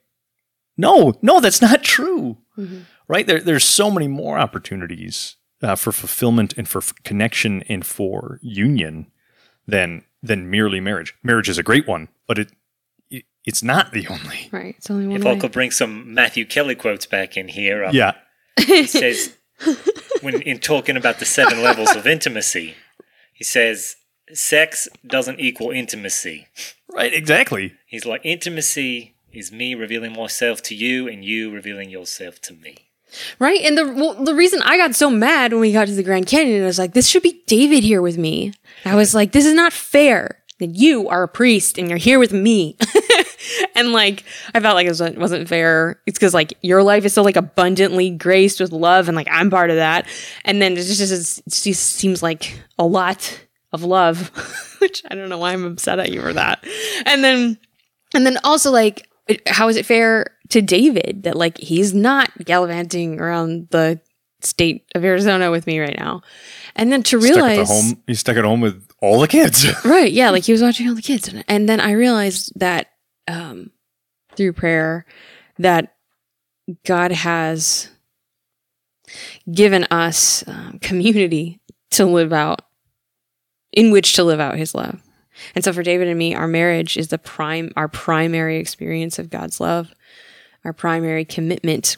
no, 0.77 1.13
no, 1.21 1.39
that's 1.39 1.61
not 1.61 1.83
true. 1.83 2.37
Right? 3.07 3.27
There, 3.27 3.39
there's 3.39 3.63
so 3.63 3.91
many 3.91 4.07
more 4.07 4.37
opportunities 4.39 5.35
uh, 5.61 5.75
for 5.75 5.91
fulfillment 5.91 6.53
and 6.57 6.67
for 6.67 6.79
f- 6.79 6.93
connection 7.03 7.63
and 7.63 7.85
for 7.85 8.39
union 8.41 9.11
than 9.67 10.03
than 10.21 10.49
merely 10.49 10.79
marriage. 10.79 11.13
Marriage 11.23 11.49
is 11.49 11.57
a 11.57 11.63
great 11.63 11.87
one, 11.87 12.07
but 12.27 12.39
it, 12.39 12.51
it 13.09 13.25
it's 13.45 13.61
not 13.63 13.91
the 13.91 14.07
only. 14.07 14.49
Right. 14.51 14.75
It's 14.77 14.89
only 14.89 15.07
one 15.07 15.17
If 15.17 15.23
way. 15.25 15.31
I 15.31 15.39
could 15.39 15.51
bring 15.51 15.71
some 15.71 16.13
Matthew 16.13 16.45
Kelly 16.45 16.75
quotes 16.75 17.05
back 17.05 17.35
in 17.37 17.47
here, 17.49 17.85
um, 17.85 17.93
Yeah. 17.95 18.13
he 18.59 18.85
says 18.87 19.35
when 20.21 20.41
in 20.41 20.59
talking 20.59 20.95
about 20.97 21.19
the 21.19 21.25
seven 21.25 21.61
levels 21.61 21.95
of 21.95 22.05
intimacy, 22.07 22.75
he 23.33 23.43
says 23.43 23.95
sex 24.31 24.87
doesn't 25.05 25.39
equal 25.39 25.71
intimacy. 25.71 26.47
Right. 26.93 27.13
Exactly. 27.13 27.73
He's 27.87 28.05
like 28.05 28.21
intimacy 28.23 29.15
is 29.31 29.51
me 29.51 29.73
revealing 29.75 30.13
myself 30.13 30.61
to 30.61 30.75
you 30.75 31.07
and 31.07 31.25
you 31.25 31.51
revealing 31.51 31.89
yourself 31.89 32.39
to 32.41 32.53
me. 32.53 32.89
Right. 33.39 33.61
And 33.61 33.77
the 33.77 33.91
well, 33.91 34.13
the 34.13 34.35
reason 34.35 34.61
I 34.63 34.77
got 34.77 34.95
so 34.95 35.09
mad 35.09 35.51
when 35.51 35.61
we 35.61 35.71
got 35.71 35.87
to 35.87 35.95
the 35.95 36.03
Grand 36.03 36.27
Canyon, 36.27 36.63
I 36.63 36.65
was 36.65 36.79
like, 36.79 36.93
this 36.93 37.07
should 37.07 37.23
be 37.23 37.43
David 37.45 37.83
here 37.83 38.01
with 38.01 38.17
me. 38.17 38.53
I 38.85 38.95
was 38.95 39.13
like, 39.13 39.31
this 39.31 39.45
is 39.45 39.53
not 39.53 39.73
fair 39.73 40.43
that 40.59 40.75
you 40.75 41.09
are 41.09 41.23
a 41.23 41.27
priest 41.27 41.77
and 41.77 41.89
you're 41.89 41.97
here 41.97 42.19
with 42.19 42.33
me. 42.33 42.77
and 43.75 43.93
like, 43.93 44.23
I 44.53 44.59
felt 44.59 44.75
like 44.75 44.85
it 44.85 44.89
wasn't, 44.89 45.17
wasn't 45.17 45.47
fair. 45.47 46.01
It's 46.05 46.17
because 46.17 46.33
like 46.33 46.53
your 46.61 46.83
life 46.83 47.05
is 47.05 47.13
so 47.13 47.23
like 47.23 47.35
abundantly 47.35 48.09
graced 48.09 48.59
with 48.59 48.71
love, 48.71 49.07
and 49.07 49.15
like 49.15 49.27
I'm 49.29 49.49
part 49.49 49.69
of 49.69 49.77
that. 49.77 50.07
And 50.45 50.61
then 50.61 50.73
it 50.73 50.77
just, 50.77 50.99
just, 50.99 51.39
it 51.39 51.43
just 51.51 51.83
seems 51.83 52.23
like 52.23 52.59
a 52.77 52.85
lot 52.85 53.45
of 53.73 53.83
love, 53.83 54.29
which 54.79 55.03
I 55.09 55.15
don't 55.15 55.29
know 55.29 55.39
why 55.39 55.53
I'm 55.53 55.65
upset 55.65 55.99
at 55.99 56.11
you 56.11 56.21
for 56.21 56.33
that. 56.33 56.63
And 57.05 57.23
then 57.23 57.57
and 58.13 58.25
then 58.25 58.37
also 58.43 58.71
like 58.71 59.07
how 59.47 59.67
is 59.67 59.75
it 59.75 59.85
fair 59.85 60.27
to 60.49 60.61
David 60.61 61.23
that 61.23 61.35
like 61.35 61.57
he's 61.57 61.93
not 61.93 62.29
gallivanting 62.43 63.19
around 63.19 63.67
the 63.71 63.99
state 64.41 64.85
of 64.95 65.03
Arizona 65.03 65.51
with 65.51 65.65
me 65.67 65.79
right 65.79 65.97
now? 65.97 66.21
And 66.75 66.91
then 66.91 67.03
to 67.03 67.21
Stuck 67.21 67.29
at 67.29 67.35
realize 67.35 67.67
the 67.67 67.73
home. 67.73 68.03
He's 68.07 68.19
stuck 68.19 68.37
at 68.37 68.43
home 68.43 68.61
with 68.61 68.87
all 68.99 69.19
the 69.19 69.27
kids. 69.27 69.65
right, 69.85 70.11
yeah, 70.11 70.29
like 70.29 70.43
he 70.43 70.51
was 70.51 70.61
watching 70.61 70.87
all 70.87 70.95
the 70.95 71.01
kids 71.01 71.27
and, 71.27 71.43
and 71.47 71.67
then 71.67 71.79
I 71.79 71.91
realized 71.91 72.51
that 72.59 72.87
um 73.27 73.71
through 74.35 74.53
prayer 74.53 75.05
that 75.59 75.95
God 76.85 77.11
has 77.11 77.89
given 79.51 79.85
us 79.85 80.47
um, 80.47 80.79
community 80.79 81.59
to 81.91 82.05
live 82.05 82.33
out 82.33 82.61
in 83.71 83.91
which 83.91 84.13
to 84.13 84.23
live 84.23 84.39
out 84.39 84.57
his 84.57 84.73
love. 84.73 85.01
And 85.55 85.63
so 85.63 85.73
for 85.73 85.83
David 85.83 86.07
and 86.07 86.17
me, 86.17 86.35
our 86.35 86.47
marriage 86.47 86.95
is 86.95 87.07
the 87.07 87.17
prime 87.17 87.71
our 87.75 87.87
primary 87.87 88.57
experience 88.57 89.19
of 89.19 89.29
God's 89.29 89.59
love, 89.59 89.93
our 90.63 90.73
primary 90.73 91.25
commitment 91.25 91.97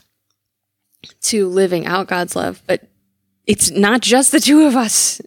to 1.21 1.47
living 1.47 1.85
out 1.85 2.07
God's 2.07 2.35
love. 2.35 2.61
But 2.65 2.87
it's 3.45 3.71
not 3.71 4.01
just 4.01 4.31
the 4.31 4.39
two 4.39 4.65
of 4.65 4.75
us 4.75 5.21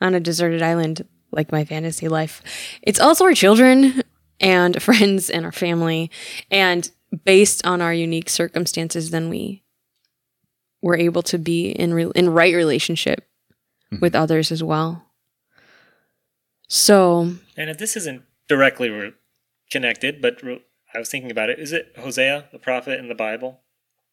on 0.00 0.14
a 0.14 0.20
deserted 0.20 0.62
island 0.62 1.06
like 1.30 1.50
my 1.50 1.64
fantasy 1.64 2.08
life. 2.08 2.42
It's 2.82 3.00
also 3.00 3.24
our 3.24 3.34
children 3.34 4.01
and 4.42 4.82
friends 4.88 5.30
and 5.30 5.46
our 5.46 5.52
family. 5.52 6.10
And 6.50 6.90
based 7.24 7.64
on 7.66 7.80
our 7.80 7.94
unique 7.94 8.28
circumstances, 8.28 9.10
then 9.10 9.30
we 9.30 9.62
were 10.82 10.96
able 10.96 11.22
to 11.22 11.38
be 11.38 11.70
in 11.70 11.94
re- 11.94 12.10
in 12.14 12.28
right 12.30 12.54
relationship 12.54 13.26
with 14.00 14.14
others 14.14 14.50
as 14.52 14.62
well. 14.62 15.06
So 16.68 17.34
And 17.56 17.70
if 17.70 17.78
this 17.78 17.96
isn't 17.96 18.22
directly 18.48 18.88
re- 18.90 19.12
connected, 19.70 20.20
but 20.22 20.42
re- 20.42 20.64
I 20.94 20.98
was 20.98 21.08
thinking 21.08 21.30
about 21.30 21.50
it, 21.50 21.58
is 21.58 21.72
it 21.72 21.92
Hosea, 21.98 22.48
the 22.52 22.58
prophet 22.58 22.98
in 22.98 23.08
the 23.08 23.14
Bible? 23.14 23.60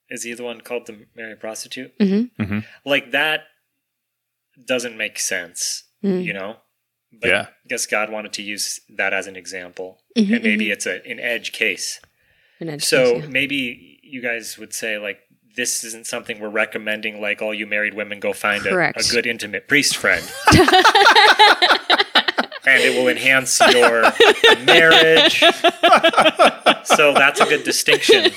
Is 0.09 0.23
he 0.23 0.33
the 0.33 0.43
one 0.43 0.61
called 0.61 0.85
the 0.87 1.05
marry 1.15 1.33
a 1.33 1.35
prostitute? 1.35 1.97
mhm. 1.99 2.65
Like 2.85 3.11
that 3.11 3.43
doesn't 4.65 4.97
make 4.97 5.19
sense, 5.19 5.83
Mm. 6.03 6.23
you 6.23 6.33
know? 6.33 6.57
But 7.11 7.29
Yeah. 7.29 7.41
I 7.49 7.67
guess 7.67 7.85
God 7.85 8.09
wanted 8.11 8.33
to 8.33 8.41
use 8.41 8.79
that 8.89 9.13
as 9.13 9.27
an 9.27 9.35
example. 9.35 9.99
Mhm, 10.17 10.35
and 10.35 10.43
maybe 10.43 10.71
it's 10.71 10.85
a, 10.85 11.05
an 11.05 11.19
edge 11.19 11.51
case. 11.51 11.99
an 12.59 12.69
edge 12.69 12.83
So 12.83 13.13
case, 13.15 13.23
yeah. 13.23 13.29
maybe 13.29 13.99
you 14.03 14.21
guys 14.21 14.57
would 14.57 14.73
say, 14.73 14.97
like, 14.97 15.19
this 15.55 15.83
isn't 15.83 16.05
something 16.07 16.39
we're 16.39 16.49
recommending, 16.49 17.19
like, 17.21 17.41
all 17.41 17.53
you 17.53 17.65
married 17.67 17.93
women 17.93 18.19
go 18.19 18.31
find 18.33 18.65
a, 18.65 18.89
a 18.97 19.03
good 19.11 19.25
intimate 19.25 19.67
priest 19.67 19.97
friend. 19.97 20.23
and 22.65 22.81
it 22.83 22.95
will 22.95 23.07
enhance 23.07 23.59
your 23.71 24.03
marriage. 24.65 25.39
so 26.83 27.13
that's 27.13 27.39
a 27.41 27.45
good 27.45 27.63
distinction 27.63 28.31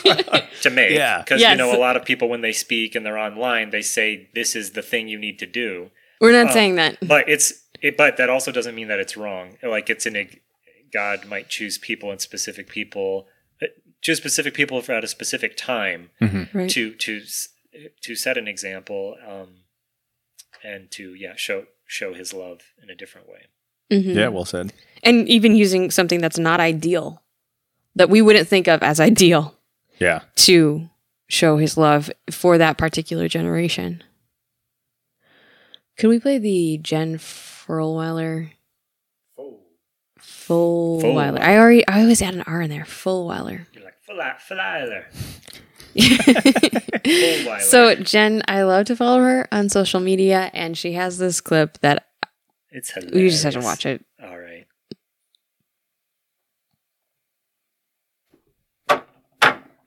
to 0.62 0.70
make. 0.70 0.92
Yeah. 0.92 1.18
Because, 1.18 1.40
Yes. 1.40 1.52
you 1.52 1.56
know, 1.58 1.74
a 1.76 1.78
lot 1.78 1.96
of 1.96 2.04
people, 2.04 2.28
when 2.28 2.40
they 2.40 2.52
speak 2.52 2.94
and 2.94 3.04
they're 3.04 3.18
online, 3.18 3.70
they 3.70 3.82
say, 3.82 4.28
this 4.35 4.56
is 4.56 4.72
the 4.72 4.82
thing 4.82 5.08
you 5.08 5.18
need 5.18 5.38
to 5.40 5.46
do. 5.46 5.90
we're 6.20 6.32
not 6.32 6.50
Oh. 6.50 6.54
saying 6.54 6.76
that. 6.76 6.96
But 7.06 7.28
it's, 7.28 7.52
it, 7.82 7.96
but 7.96 8.16
that 8.16 8.30
also 8.30 8.50
doesn't 8.52 8.74
mean 8.74 8.88
that 8.88 8.98
it's 9.00 9.16
wrong. 9.16 9.58
Like, 9.62 9.90
it's 9.90 10.06
an, 10.06 10.28
God 10.92 11.26
might 11.26 11.48
choose 11.48 11.76
people 11.78 12.10
and 12.10 12.20
specific 12.20 12.68
people, 12.68 13.26
uh, 13.60 13.66
choose 14.00 14.18
specific 14.18 14.54
people 14.54 14.80
for 14.80 14.92
at 14.92 15.04
a 15.04 15.08
specific 15.08 15.56
time 15.56 16.10
Right. 16.20 16.70
to, 16.70 16.94
to, 16.94 17.22
to 18.02 18.14
set 18.14 18.38
an 18.38 18.46
example, 18.48 19.16
um, 19.26 19.48
and 20.62 20.90
to, 20.92 21.14
yeah, 21.14 21.34
show, 21.36 21.66
show 21.86 22.14
his 22.14 22.32
love 22.32 22.60
in 22.82 22.88
a 22.90 22.94
different 22.94 23.28
way. 23.28 23.46
Mhm. 23.90 24.14
Yeah, 24.14 24.28
well 24.28 24.44
said. 24.44 24.72
And 25.02 25.28
even 25.28 25.56
using 25.56 25.90
something 25.90 26.20
that's 26.20 26.38
not 26.38 26.60
ideal, 26.60 27.22
that 27.96 28.08
we 28.08 28.22
wouldn't 28.22 28.48
think 28.48 28.68
of 28.68 28.82
as 28.82 29.00
ideal 29.00 29.58
Yeah. 29.98 30.20
to 30.36 30.88
show 31.28 31.56
his 31.56 31.76
love 31.76 32.10
for 32.30 32.58
that 32.58 32.78
particular 32.78 33.26
generation. 33.28 34.02
Could 35.98 36.09
we 36.09 36.18
play 36.18 36.38
the 36.38 36.78
Jen 36.78 37.18
Furlweiler? 37.18 38.50
Fulwiler. 40.20 41.40
I 41.40 41.57
already, 41.59 41.87
I 41.87 42.00
always 42.02 42.20
add 42.22 42.35
an 42.35 42.42
R 42.42 42.62
in 42.62 42.70
there. 42.70 42.85
Fulwiler. 42.85 43.66
You're 43.72 43.85
like, 43.85 44.40
Flyler. 44.40 45.05
so 47.62 47.94
Jen, 47.96 48.42
I 48.48 48.62
love 48.62 48.87
to 48.87 48.96
follow 48.96 49.20
her 49.20 49.46
on 49.52 49.68
social 49.68 50.00
media, 50.00 50.50
and 50.55 50.76
she 50.76 50.92
has 50.94 51.18
this 51.18 51.40
clip 51.40 51.78
that 51.78 52.09
It's 52.70 52.90
hilarious. 52.90 53.14
you 53.22 53.31
just 53.31 53.44
have 53.44 53.55
to 53.55 53.61
watch 53.61 53.87
it. 53.87 54.05
All 54.22 54.38
right. 54.38 54.66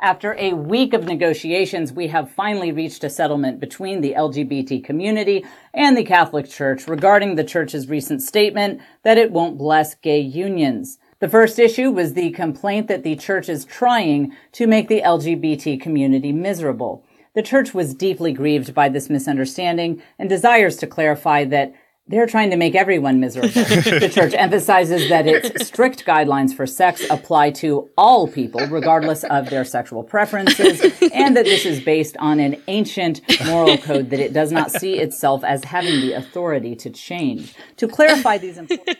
After 0.01 0.35
a 0.37 0.51
week 0.51 0.93
of 0.93 1.05
negotiations, 1.05 1.93
we 1.93 2.07
have 2.07 2.29
finally 2.29 2.71
reached 2.71 3.05
a 3.05 3.09
settlement 3.09 3.61
between 3.61 4.01
the 4.01 4.13
LGBT 4.17 4.83
community 4.83 5.45
and 5.73 5.95
the 5.95 6.03
Catholic 6.03 6.49
Church 6.49 6.85
regarding 6.85 7.35
the 7.35 7.45
church's 7.45 7.87
recent 7.87 8.21
statement 8.21 8.81
that 9.03 9.17
it 9.17 9.31
won't 9.31 9.57
bless 9.57 9.95
gay 9.95 10.19
unions. 10.19 10.99
The 11.19 11.29
first 11.29 11.57
issue 11.59 11.91
was 11.91 12.13
the 12.13 12.31
complaint 12.31 12.89
that 12.89 13.03
the 13.03 13.15
church 13.15 13.47
is 13.47 13.63
trying 13.63 14.33
to 14.51 14.67
make 14.67 14.89
the 14.89 15.01
LGBT 15.01 15.79
community 15.79 16.33
miserable. 16.33 17.05
The 17.33 17.41
church 17.41 17.73
was 17.73 17.93
deeply 17.93 18.33
grieved 18.33 18.73
by 18.73 18.89
this 18.89 19.09
misunderstanding 19.09 20.01
and 20.19 20.27
desires 20.27 20.75
to 20.77 20.87
clarify 20.87 21.45
that 21.45 21.73
they're 22.07 22.27
trying 22.27 22.51
to 22.51 22.55
make 22.57 22.75
everyone 22.75 23.19
miserable. 23.19 23.49
the 23.53 24.11
church 24.13 24.33
emphasizes 24.35 25.09
that 25.09 25.25
its 25.25 25.65
strict 25.67 26.05
guidelines 26.05 26.53
for 26.55 26.67
sex 26.67 27.03
apply 27.09 27.49
to 27.51 27.89
all 27.97 28.27
people, 28.27 28.61
regardless 28.67 29.23
of 29.23 29.49
their 29.49 29.65
sexual 29.65 30.03
preferences, 30.03 30.81
and 31.13 31.35
that 31.35 31.45
this 31.45 31.65
is 31.65 31.81
based 31.83 32.15
on 32.17 32.39
an 32.39 32.61
ancient 32.67 33.21
moral 33.47 33.77
code 33.79 34.11
that 34.11 34.19
it 34.19 34.33
does 34.33 34.51
not 34.51 34.71
see 34.71 34.99
itself 34.99 35.43
as 35.43 35.63
having 35.63 35.99
the 36.01 36.13
authority 36.13 36.75
to 36.75 36.89
change. 36.91 37.55
To 37.77 37.87
clarify 37.87 38.37
these 38.37 38.57
important 38.59 38.97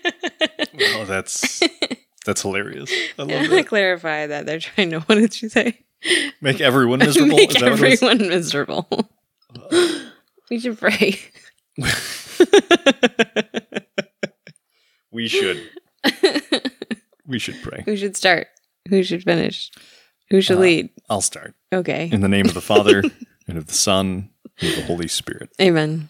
Oh, 0.96 1.06
that's 1.06 1.62
that's 2.26 2.42
hilarious. 2.42 2.92
I 3.20 3.22
love 3.22 3.32
I'm 3.44 3.50
that. 3.52 3.68
clarify 3.68 4.26
that 4.28 4.46
they're 4.48 4.60
trying 4.60 4.90
to. 4.92 5.00
What 5.02 5.16
did 5.16 5.42
you 5.42 5.50
say? 5.50 5.80
Make 6.42 6.60
everyone 6.60 7.00
miserable. 7.00 7.36
Make 7.38 7.50
Is 7.56 7.62
that 7.62 7.72
what 7.72 7.80
it 7.82 7.90
was? 7.92 8.04
everyone 8.04 8.28
miserable. 8.28 9.10
we 10.50 10.60
should 10.60 10.78
pray. 10.80 11.20
We 15.12 15.28
should. 15.28 15.70
We 17.28 17.40
should 17.40 17.60
pray. 17.64 17.82
Who 17.88 17.98
should 17.98 18.16
start? 18.16 18.50
Who 18.88 19.02
should 19.02 19.24
finish? 19.24 19.72
Who 20.30 20.42
should 20.42 20.58
Uh, 20.58 20.62
lead? 20.62 20.90
I'll 21.10 21.22
start. 21.22 21.56
Okay. 21.74 22.08
In 22.12 22.22
the 22.22 22.28
name 22.28 22.46
of 22.46 22.54
the 22.54 22.62
Father, 22.62 23.02
and 23.48 23.58
of 23.58 23.66
the 23.66 23.74
Son, 23.74 24.30
and 24.62 24.70
of 24.70 24.76
the 24.76 24.84
Holy 24.84 25.08
Spirit. 25.08 25.50
Amen. 25.60 26.10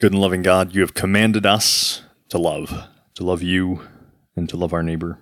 Good 0.00 0.10
and 0.10 0.20
loving 0.20 0.42
God, 0.42 0.74
you 0.74 0.80
have 0.80 0.92
commanded 0.94 1.46
us 1.46 2.02
to 2.30 2.38
love, 2.38 2.88
to 3.14 3.22
love 3.22 3.42
you, 3.44 3.82
and 4.34 4.48
to 4.48 4.56
love 4.56 4.72
our 4.72 4.82
neighbor. 4.82 5.20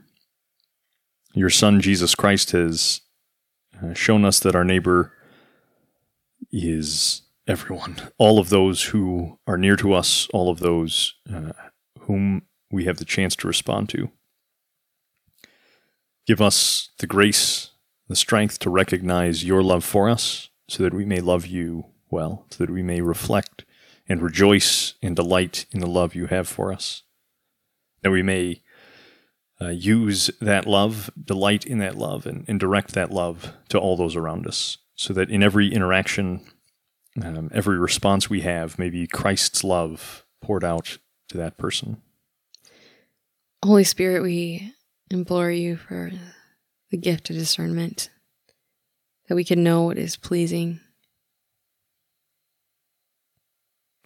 Your 1.35 1.51
Son, 1.51 1.83
Jesus 1.83 2.15
Christ, 2.15 2.53
has 2.53 3.03
uh, 3.83 3.93
shown 3.93 4.25
us 4.25 4.41
that 4.41 4.57
our 4.57 4.65
neighbor 4.65 5.13
is 6.51 7.21
everyone, 7.49 7.97
all 8.19 8.39
of 8.39 8.51
those 8.51 8.85
who 8.85 9.39
are 9.47 9.57
near 9.57 9.77
to 9.77 9.95
us, 9.95 10.29
all 10.33 10.51
of 10.51 10.61
those 10.61 11.15
uh, 11.33 11.53
whom 12.01 12.43
we 12.71 12.85
have 12.85 12.99
the 12.99 13.05
chance 13.05 13.35
to 13.37 13.49
respond 13.49 13.89
to. 13.89 14.11
Give 16.27 16.43
us 16.43 16.91
the 16.99 17.07
grace, 17.07 17.71
the 18.07 18.17
strength 18.17 18.59
to 18.61 18.71
recognize 18.71 19.45
your 19.45 19.63
love 19.63 19.83
for 19.83 20.11
us 20.11 20.51
so 20.69 20.83
that 20.83 20.93
we 20.93 21.07
may 21.07 21.21
love 21.21 21.47
you 21.47 21.87
well, 22.11 22.45
so 22.51 22.65
that 22.65 22.71
we 22.71 22.83
may 22.83 23.01
reflect 23.01 23.65
and 24.09 24.23
rejoice 24.23 24.95
and 25.03 25.17
delight 25.17 25.65
in 25.71 25.81
the 25.81 25.87
love 25.87 26.15
you 26.15 26.27
have 26.27 26.47
for 26.47 26.71
us. 26.73 27.03
That 28.03 28.11
we 28.11 28.23
may 28.23 28.63
uh, 29.61 29.69
use 29.69 30.31
that 30.41 30.67
love, 30.67 31.11
delight 31.23 31.67
in 31.67 31.79
that 31.79 31.97
love, 31.97 32.27
and, 32.27 32.45
and 32.47 32.61
direct 32.61 32.93
that 32.93 33.11
love 33.11 33.55
to 33.71 33.79
all 33.79 33.97
those 33.97 34.17
around 34.17 34.47
us, 34.47 34.79
so 34.95 35.13
that 35.15 35.31
in 35.31 35.43
every 35.43 35.73
interaction, 35.73 36.47
um, 37.25 37.51
every 37.53 37.79
response 37.79 38.29
we 38.29 38.43
have 38.43 38.79
may 38.79 38.91
be 38.91 39.07
Christ's 39.07 39.65
love 39.65 40.25
poured 40.41 40.65
out 40.65 40.99
to 41.29 41.37
that 41.39 41.59
person. 41.59 42.03
Holy 43.65 43.85
Spirit, 43.85 44.23
we 44.23 44.75
implore 45.11 45.51
you 45.51 45.77
for 45.77 46.11
the 46.91 46.97
gift 46.97 47.31
of 47.31 47.37
discernment 47.37 48.11
that 49.29 49.35
we 49.35 49.45
can 49.45 49.63
know 49.63 49.83
what 49.83 49.99
is 49.99 50.17
pleasing. 50.17 50.81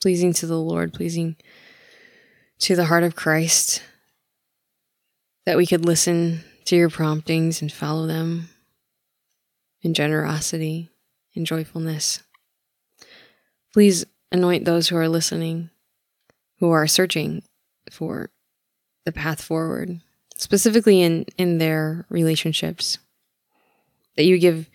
Pleasing 0.01 0.33
to 0.35 0.47
the 0.47 0.59
Lord, 0.59 0.93
pleasing 0.93 1.37
to 2.61 2.75
the 2.75 2.87
heart 2.87 3.05
of 3.05 3.15
Christ, 3.15 3.83
that 5.47 5.57
we 5.57 5.67
could 5.67 5.85
listen 5.85 6.43
to 6.65 6.77
your 6.77 6.91
promptings 6.91 7.63
and 7.63 7.71
follow 7.71 8.07
them 8.07 8.49
in 9.83 9.95
generosity 9.95 10.91
and 11.35 11.47
joyfulness. 11.47 12.21
Please 13.73 14.05
anoint 14.31 14.65
those 14.65 14.89
who 14.89 14.97
are 14.97 15.09
listening, 15.09 15.71
who 16.59 16.71
are 16.71 16.87
searching 16.87 17.43
for 17.91 18.31
the 19.05 19.13
path 19.13 19.43
forward, 19.43 20.01
specifically 20.37 21.01
in, 21.03 21.25
in 21.39 21.59
their 21.59 22.07
relationships. 22.09 22.99
That 24.17 24.25
you 24.25 24.39
give 24.39 24.69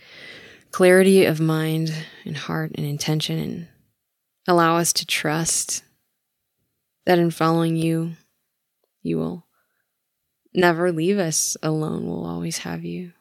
clarity 0.72 1.26
of 1.26 1.40
mind 1.40 1.94
and 2.26 2.36
heart 2.36 2.72
and 2.76 2.86
intention 2.86 3.38
and 3.38 3.68
allow 4.48 4.78
us 4.78 4.94
to 4.94 5.06
trust 5.06 5.84
that 7.06 7.20
in 7.20 7.32
following 7.32 7.76
you, 7.76 8.14
you 9.02 9.18
will 9.18 9.46
never 10.54 10.92
leave 10.92 11.20
us 11.20 11.56
alone. 11.62 12.08
We'll 12.08 12.26
always 12.26 12.60
have 12.60 12.84
you. 12.84 13.14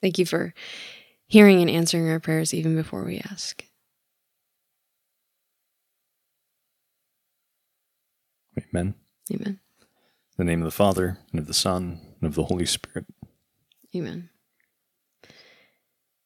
Thank 0.00 0.18
you 0.18 0.26
for 0.26 0.52
hearing 1.32 1.62
and 1.62 1.70
answering 1.70 2.10
our 2.10 2.20
prayers 2.20 2.52
even 2.52 2.76
before 2.76 3.04
we 3.04 3.18
ask. 3.30 3.64
Amen. 8.58 8.94
Amen. 9.32 9.58
In 9.80 10.36
the 10.36 10.44
name 10.44 10.60
of 10.60 10.66
the 10.66 10.70
Father, 10.70 11.16
and 11.30 11.40
of 11.40 11.46
the 11.46 11.54
Son, 11.54 12.02
and 12.20 12.28
of 12.28 12.34
the 12.34 12.44
Holy 12.44 12.66
Spirit. 12.66 13.06
Amen. 13.96 14.28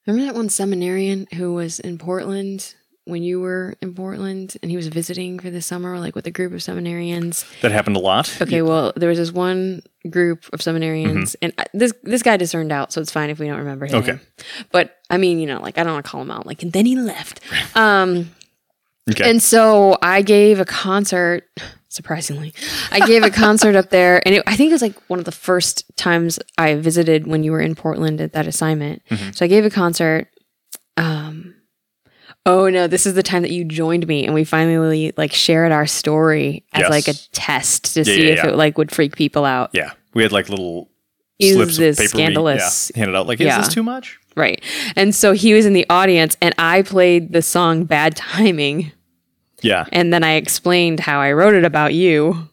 Remember 0.08 0.26
that 0.26 0.36
one 0.36 0.48
seminarian 0.48 1.28
who 1.34 1.54
was 1.54 1.78
in 1.78 1.98
Portland 1.98 2.74
when 3.06 3.22
you 3.22 3.40
were 3.40 3.74
in 3.80 3.94
Portland 3.94 4.56
and 4.62 4.70
he 4.70 4.76
was 4.76 4.88
visiting 4.88 5.38
for 5.38 5.48
the 5.48 5.62
summer, 5.62 5.98
like 5.98 6.14
with 6.14 6.26
a 6.26 6.30
group 6.30 6.52
of 6.52 6.58
seminarians? 6.60 7.44
That 7.62 7.72
happened 7.72 7.96
a 7.96 8.00
lot. 8.00 8.36
Okay, 8.42 8.60
well, 8.62 8.92
there 8.96 9.08
was 9.08 9.18
this 9.18 9.32
one 9.32 9.82
group 10.10 10.44
of 10.52 10.60
seminarians, 10.60 11.34
and 11.40 11.52
I, 11.58 11.64
this 11.72 11.92
this 12.02 12.22
guy 12.22 12.36
discerned 12.36 12.72
out, 12.72 12.92
so 12.92 13.00
it's 13.00 13.10
fine 13.12 13.30
if 13.30 13.38
we 13.38 13.46
don't 13.46 13.58
remember 13.58 13.86
his 13.86 13.94
Okay. 13.94 14.12
name. 14.12 14.20
But 14.72 14.96
I 15.08 15.16
mean, 15.16 15.38
you 15.38 15.46
know, 15.46 15.60
like 15.62 15.78
I 15.78 15.84
don't 15.84 15.92
want 15.94 16.04
to 16.04 16.10
call 16.10 16.20
him 16.22 16.30
out. 16.30 16.46
Like, 16.46 16.62
and 16.62 16.72
then 16.72 16.84
he 16.86 16.96
left. 16.96 17.40
Um, 17.76 18.30
Okay. 19.08 19.30
and 19.30 19.40
so 19.40 19.96
I 20.02 20.20
gave 20.22 20.58
a 20.60 20.64
concert. 20.64 21.44
Surprisingly, 21.88 22.52
I 22.90 23.00
gave 23.06 23.22
a 23.22 23.30
concert 23.30 23.74
up 23.76 23.90
there, 23.90 24.20
and 24.26 24.34
it, 24.34 24.42
I 24.48 24.56
think 24.56 24.70
it 24.70 24.74
was 24.74 24.82
like 24.82 24.96
one 25.08 25.18
of 25.20 25.24
the 25.24 25.32
first 25.32 25.84
times 25.96 26.38
I 26.58 26.74
visited 26.74 27.26
when 27.28 27.42
you 27.44 27.52
were 27.52 27.60
in 27.60 27.74
Portland 27.76 28.20
at 28.20 28.32
that 28.32 28.46
assignment. 28.48 29.00
So 29.32 29.44
I 29.44 29.48
gave 29.48 29.64
a 29.64 29.70
concert. 29.70 30.28
Oh 32.46 32.68
no, 32.70 32.86
this 32.86 33.04
is 33.06 33.14
the 33.14 33.22
time 33.22 33.42
that 33.42 33.50
you 33.50 33.64
joined 33.64 34.06
me, 34.06 34.24
and 34.24 34.32
we 34.34 34.44
finally 34.44 35.12
like 35.16 35.32
shared 35.32 35.72
our 35.72 35.86
story 35.86 36.64
as 36.72 36.82
Yes. 36.82 36.90
like 36.90 37.08
a 37.08 37.14
test 37.32 37.92
to 37.94 38.00
Yeah, 38.00 38.04
see 38.04 38.24
yeah, 38.26 38.32
if 38.32 38.36
yeah. 38.38 38.48
it 38.50 38.56
like 38.56 38.78
would 38.78 38.90
freak 38.92 39.16
people 39.16 39.44
out. 39.44 39.70
yeah. 39.74 39.90
We 40.14 40.22
had 40.22 40.32
like 40.32 40.48
little 40.48 40.88
Is 41.38 41.54
slips 41.56 41.76
this 41.76 41.98
of 41.98 42.04
paper 42.04 42.16
we- 42.16 42.22
scandalous? 42.22 42.92
yeah, 42.94 43.00
handed 43.00 43.16
out. 43.16 43.26
Like, 43.26 43.40
is 43.40 43.54
this 43.56 43.68
too 43.74 43.82
much? 43.82 44.18
Right. 44.36 44.62
And 44.96 45.14
so 45.14 45.32
he 45.32 45.52
was 45.54 45.66
in 45.66 45.72
the 45.72 45.84
audience, 45.90 46.36
and 46.40 46.54
I 46.58 46.82
played 46.82 47.32
the 47.32 47.42
song 47.42 47.84
"Bad 47.84 48.16
Timing." 48.16 48.92
Yeah. 49.62 49.86
and 49.90 50.12
then 50.12 50.22
I 50.22 50.32
explained 50.34 51.00
how 51.00 51.18
I 51.18 51.32
wrote 51.32 51.54
it 51.54 51.64
about 51.64 51.92
you. 51.94 52.48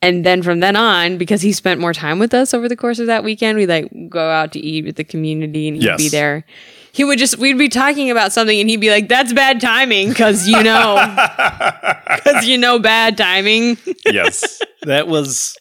And 0.00 0.24
then 0.24 0.42
from 0.42 0.60
then 0.60 0.76
on, 0.76 1.18
because 1.18 1.42
he 1.42 1.52
spent 1.52 1.80
more 1.80 1.92
time 1.92 2.20
with 2.20 2.32
us 2.32 2.54
over 2.54 2.68
the 2.68 2.76
course 2.76 3.00
of 3.00 3.08
that 3.08 3.24
weekend, 3.24 3.58
we 3.58 3.66
like 3.66 3.90
go 4.08 4.30
out 4.30 4.52
to 4.52 4.60
eat 4.60 4.84
with 4.84 4.94
the 4.94 5.02
community 5.04 5.66
and 5.66 5.76
he'd 5.76 5.82
Yes. 5.84 5.96
be 5.98 6.08
there. 6.08 6.44
He 6.92 7.02
would 7.04 7.18
just 7.18 7.36
we'd 7.38 7.58
be 7.58 7.68
talking 7.68 8.10
about 8.10 8.32
something 8.32 8.58
and 8.60 8.70
he'd 8.70 8.80
be 8.80 8.90
like, 8.90 9.08
"That's 9.08 9.32
bad 9.32 9.60
timing," 9.60 10.08
because 10.08 10.48
you 10.48 10.62
know, 10.62 10.94
because 12.16 12.46
you 12.46 12.58
know, 12.58 12.78
bad 12.78 13.16
timing. 13.16 13.76
yes. 14.06 14.60
That 14.82 15.08
was 15.08 15.56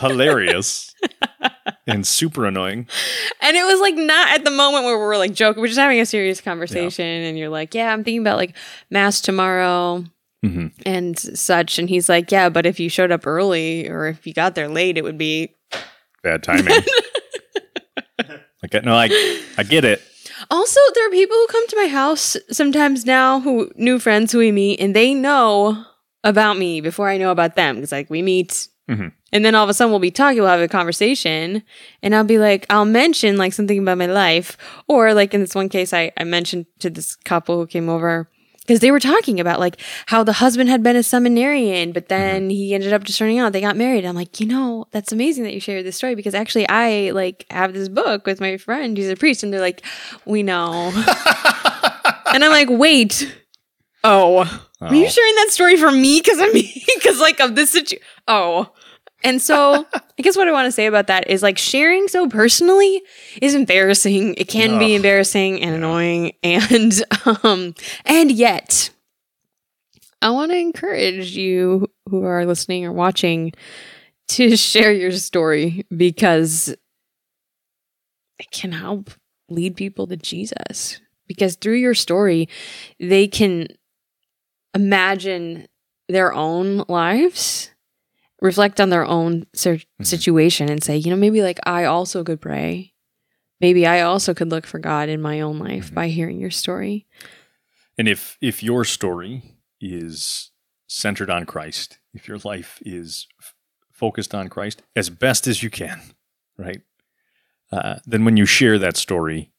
hilarious 0.00 0.92
and 1.86 2.04
super 2.06 2.44
annoying. 2.44 2.88
And 3.40 3.56
it 3.56 3.64
was 3.64 3.80
like 3.80 3.94
not 3.94 4.30
at 4.36 4.44
the 4.44 4.50
moment 4.50 4.84
where 4.84 4.98
we're 4.98 5.16
like 5.16 5.32
joking, 5.32 5.60
we're 5.60 5.68
just 5.68 5.78
having 5.78 6.00
a 6.00 6.04
serious 6.06 6.40
conversation, 6.40 7.06
and 7.06 7.38
you're 7.38 7.48
like, 7.48 7.72
"Yeah, 7.74 7.92
I'm 7.92 8.02
thinking 8.04 8.20
about 8.20 8.36
like 8.36 8.56
mass 8.90 9.20
tomorrow." 9.20 10.04
Mhm. 10.44 10.72
And 10.86 11.18
such, 11.18 11.78
and 11.78 11.88
he's 11.88 12.08
like, 12.08 12.30
"Yeah, 12.30 12.48
but 12.48 12.64
if 12.66 12.78
you 12.78 12.88
showed 12.88 13.10
up 13.10 13.26
early 13.26 13.88
or 13.88 14.06
if 14.06 14.26
you 14.26 14.32
got 14.32 14.54
there 14.54 14.68
late, 14.68 14.96
it 14.96 15.02
would 15.02 15.18
be 15.18 15.54
Bad 16.22 16.42
timing. 16.42 16.66
like, 18.62 18.84
no, 18.84 18.94
I, 18.94 19.08
I 19.56 19.62
get 19.62 19.84
it. 19.84 20.02
Also, 20.50 20.80
there 20.94 21.06
are 21.06 21.10
people 21.10 21.36
who 21.36 21.46
come 21.48 21.66
to 21.68 21.76
my 21.76 21.86
house 21.88 22.36
sometimes 22.50 23.04
now 23.04 23.40
who 23.40 23.70
new 23.76 23.98
friends 23.98 24.32
who 24.32 24.38
we 24.38 24.52
meet 24.52 24.80
and 24.80 24.94
they 24.94 25.14
know 25.14 25.84
about 26.24 26.56
me 26.58 26.80
before 26.80 27.08
I 27.08 27.18
know 27.18 27.30
about 27.30 27.54
them 27.56 27.76
because 27.76 27.92
like 27.92 28.10
we 28.10 28.22
meet 28.22 28.68
Mhm. 28.88 29.12
and 29.32 29.44
then 29.44 29.54
all 29.54 29.64
of 29.64 29.68
a 29.68 29.74
sudden 29.74 29.90
we'll 29.90 30.00
be 30.00 30.10
talking, 30.10 30.38
we'll 30.40 30.48
have 30.48 30.60
a 30.60 30.68
conversation 30.68 31.62
and 32.02 32.14
I'll 32.14 32.24
be 32.24 32.38
like, 32.38 32.64
I'll 32.70 32.84
mention 32.86 33.36
like 33.36 33.52
something 33.52 33.78
about 33.78 33.98
my 33.98 34.06
life 34.06 34.56
or 34.88 35.12
like 35.12 35.34
in 35.34 35.40
this 35.40 35.54
one 35.54 35.68
case 35.68 35.92
I, 35.92 36.10
I 36.16 36.24
mentioned 36.24 36.66
to 36.80 36.88
this 36.90 37.14
couple 37.14 37.56
who 37.56 37.66
came 37.66 37.88
over 37.90 38.30
because 38.68 38.80
they 38.80 38.90
were 38.90 39.00
talking 39.00 39.40
about 39.40 39.58
like 39.58 39.80
how 40.06 40.22
the 40.22 40.34
husband 40.34 40.68
had 40.68 40.82
been 40.82 40.94
a 40.94 41.02
seminarian, 41.02 41.92
but 41.92 42.06
mm-hmm. 42.06 42.20
then 42.20 42.50
he 42.50 42.74
ended 42.74 42.92
up 42.92 43.02
just 43.02 43.18
turning 43.18 43.38
out. 43.38 43.54
They 43.54 43.62
got 43.62 43.76
married. 43.76 44.04
I'm 44.04 44.14
like, 44.14 44.40
you 44.40 44.46
know, 44.46 44.84
that's 44.90 45.10
amazing 45.10 45.44
that 45.44 45.54
you 45.54 45.60
shared 45.60 45.86
this 45.86 45.96
story 45.96 46.14
because 46.14 46.34
actually 46.34 46.68
I 46.68 47.10
like 47.12 47.46
have 47.50 47.72
this 47.72 47.88
book 47.88 48.26
with 48.26 48.40
my 48.40 48.58
friend 48.58 48.96
who's 48.96 49.08
a 49.08 49.16
priest, 49.16 49.42
and 49.42 49.50
they're 49.50 49.60
like, 49.60 49.82
we 50.26 50.42
know, 50.42 50.92
and 52.26 52.44
I'm 52.44 52.50
like, 52.50 52.68
wait, 52.70 53.34
oh, 54.04 54.40
are 54.82 54.94
you 54.94 55.06
Oh. 55.06 55.08
sharing 55.08 55.34
that 55.36 55.48
story 55.50 55.78
for 55.78 55.90
me? 55.90 56.20
Because 56.20 56.38
I'm 56.38 56.52
because 56.96 57.20
like 57.20 57.40
of 57.40 57.56
this 57.56 57.70
situation. 57.70 58.04
Oh. 58.28 58.70
And 59.24 59.42
so, 59.42 59.86
I 59.94 60.22
guess 60.22 60.36
what 60.36 60.48
I 60.48 60.52
want 60.52 60.66
to 60.66 60.72
say 60.72 60.86
about 60.86 61.08
that 61.08 61.28
is 61.28 61.42
like 61.42 61.58
sharing 61.58 62.08
so 62.08 62.28
personally 62.28 63.02
is 63.42 63.54
embarrassing. 63.54 64.34
It 64.34 64.48
can 64.48 64.78
be 64.78 64.94
embarrassing 64.94 65.62
and 65.62 65.74
annoying, 65.74 66.32
and 66.42 67.02
um, 67.42 67.74
and 68.04 68.30
yet, 68.30 68.90
I 70.22 70.30
want 70.30 70.52
to 70.52 70.58
encourage 70.58 71.36
you 71.36 71.88
who 72.08 72.24
are 72.24 72.46
listening 72.46 72.84
or 72.84 72.92
watching 72.92 73.52
to 74.28 74.56
share 74.56 74.92
your 74.92 75.12
story 75.12 75.84
because 75.94 76.74
it 78.38 78.50
can 78.50 78.72
help 78.72 79.10
lead 79.48 79.76
people 79.76 80.06
to 80.06 80.16
Jesus. 80.16 81.00
Because 81.26 81.56
through 81.56 81.74
your 81.76 81.94
story, 81.94 82.48
they 82.98 83.26
can 83.28 83.68
imagine 84.74 85.66
their 86.08 86.32
own 86.32 86.84
lives, 86.88 87.70
reflect 88.40 88.80
on 88.80 88.90
their 88.90 89.04
own 89.04 89.46
ser- 89.54 89.80
situation, 90.02 90.70
and 90.70 90.82
say, 90.82 90.96
you 90.96 91.10
know, 91.10 91.16
maybe 91.16 91.42
like 91.42 91.58
I 91.64 91.84
also 91.84 92.24
could 92.24 92.40
pray. 92.40 92.94
Maybe 93.60 93.86
I 93.86 94.02
also 94.02 94.34
could 94.34 94.50
look 94.50 94.66
for 94.66 94.78
God 94.78 95.08
in 95.08 95.20
my 95.20 95.40
own 95.40 95.58
life 95.58 95.92
by 95.92 96.08
hearing 96.08 96.38
your 96.38 96.50
story. 96.50 97.06
And 97.96 98.06
if 98.06 98.38
if 98.40 98.62
your 98.62 98.84
story 98.84 99.42
is 99.80 100.52
centered 100.86 101.30
on 101.30 101.44
Christ, 101.44 101.98
if 102.14 102.28
your 102.28 102.38
life 102.44 102.80
is 102.86 103.26
f- 103.40 103.54
focused 103.92 104.34
on 104.34 104.48
Christ 104.48 104.82
as 104.94 105.10
best 105.10 105.46
as 105.46 105.62
you 105.62 105.70
can, 105.70 106.00
right? 106.56 106.80
Uh, 107.70 107.96
then 108.06 108.24
when 108.24 108.36
you 108.36 108.46
share 108.46 108.78
that 108.78 108.96
story, 108.96 109.52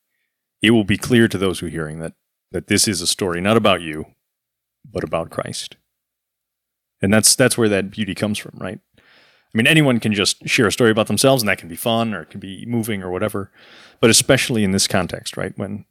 it 0.62 0.72
will 0.72 0.84
be 0.84 0.98
clear 0.98 1.28
to 1.28 1.38
those 1.38 1.60
who 1.60 1.68
are 1.68 1.70
hearing 1.70 2.00
that 2.00 2.14
that 2.52 2.68
this 2.68 2.88
is 2.88 3.02
a 3.02 3.08
story 3.08 3.42
not 3.42 3.58
about 3.58 3.82
you, 3.82 4.06
but 4.90 5.04
about 5.04 5.30
Christ. 5.30 5.76
And 7.02 7.14
that's 7.14 7.36
that's 7.36 7.58
where 7.58 7.70
that 7.70 7.92
beauty 7.92 8.16
comes 8.16 8.38
from, 8.38 8.58
right? 8.58 8.80
I 8.98 9.58
mean, 9.58 9.68
anyone 9.68 10.00
can 10.00 10.14
just 10.14 10.48
share 10.48 10.68
a 10.68 10.72
story 10.72 10.92
about 10.92 11.08
themselves, 11.08 11.42
and 11.42 11.50
that 11.50 11.58
can 11.58 11.70
be 11.70 11.76
fun 11.76 12.14
or 12.14 12.22
it 12.22 12.30
can 12.30 12.40
be 12.40 12.66
moving 12.68 13.02
or 13.02 13.10
whatever. 13.10 13.52
But 14.00 14.10
especially 14.10 14.64
in 14.64 14.72
this 14.72 14.88
context, 14.88 15.38
right? 15.38 15.58
When 15.58 15.86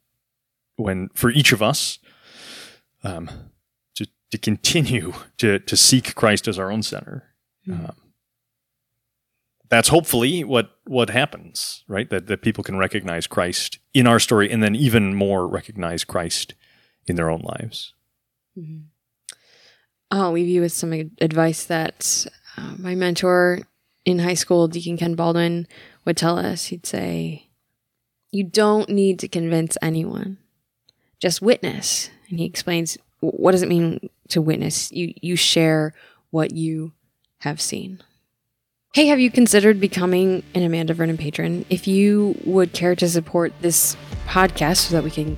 when 0.77 1.09
for 1.13 1.29
each 1.29 1.51
of 1.51 1.61
us, 1.61 1.99
um, 3.03 3.29
to 3.95 4.07
to 4.31 4.37
continue 4.37 5.13
to 5.37 5.59
to 5.59 5.77
seek 5.77 6.15
Christ 6.15 6.47
as 6.47 6.57
our 6.57 6.71
own 6.71 6.83
center. 6.83 7.25
Um, 7.89 7.95
that's 9.69 9.89
hopefully 9.89 10.43
what 10.43 10.71
what 10.85 11.09
happens, 11.09 11.83
right? 11.87 12.09
That 12.09 12.27
that 12.27 12.41
people 12.41 12.63
can 12.63 12.77
recognize 12.77 13.27
Christ 13.27 13.79
in 13.93 14.07
our 14.07 14.19
story, 14.19 14.49
and 14.49 14.63
then 14.63 14.75
even 14.75 15.13
more 15.13 15.47
recognize 15.47 16.03
Christ 16.03 16.55
in 17.05 17.15
their 17.15 17.29
own 17.29 17.41
lives. 17.41 17.93
I'll 20.11 20.31
leave 20.31 20.47
you 20.47 20.61
with 20.61 20.71
some 20.71 20.93
advice 20.93 21.65
that 21.65 22.25
uh, 22.57 22.75
my 22.77 22.95
mentor 22.95 23.59
in 24.05 24.19
high 24.19 24.33
school, 24.33 24.67
Deacon 24.67 24.97
Ken 24.97 25.15
Baldwin, 25.15 25.67
would 26.05 26.17
tell 26.17 26.37
us. 26.37 26.65
He'd 26.65 26.85
say, 26.85 27.47
You 28.31 28.43
don't 28.43 28.89
need 28.89 29.19
to 29.19 29.27
convince 29.27 29.77
anyone, 29.81 30.37
just 31.19 31.41
witness. 31.41 32.09
And 32.29 32.39
he 32.39 32.45
explains, 32.45 32.97
What 33.19 33.51
does 33.51 33.61
it 33.61 33.69
mean 33.69 34.09
to 34.29 34.41
witness? 34.41 34.91
You, 34.91 35.13
you 35.21 35.35
share 35.35 35.93
what 36.31 36.51
you 36.51 36.93
have 37.39 37.61
seen. 37.61 38.01
Hey, 38.95 39.05
have 39.05 39.19
you 39.19 39.29
considered 39.29 39.79
becoming 39.79 40.41
an 40.55 40.63
Amanda 40.63 40.95
Vernon 40.95 41.17
patron? 41.17 41.63
If 41.69 41.87
you 41.87 42.35
would 42.43 42.73
care 42.73 42.95
to 42.95 43.07
support 43.07 43.53
this 43.61 43.95
podcast 44.25 44.77
so 44.77 44.95
that 44.95 45.03
we 45.03 45.11
can 45.11 45.37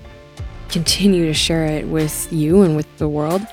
continue 0.70 1.26
to 1.26 1.34
share 1.34 1.66
it 1.66 1.88
with 1.88 2.32
you 2.32 2.62
and 2.62 2.78
with 2.78 2.88
the 2.98 3.10
world, 3.10 3.46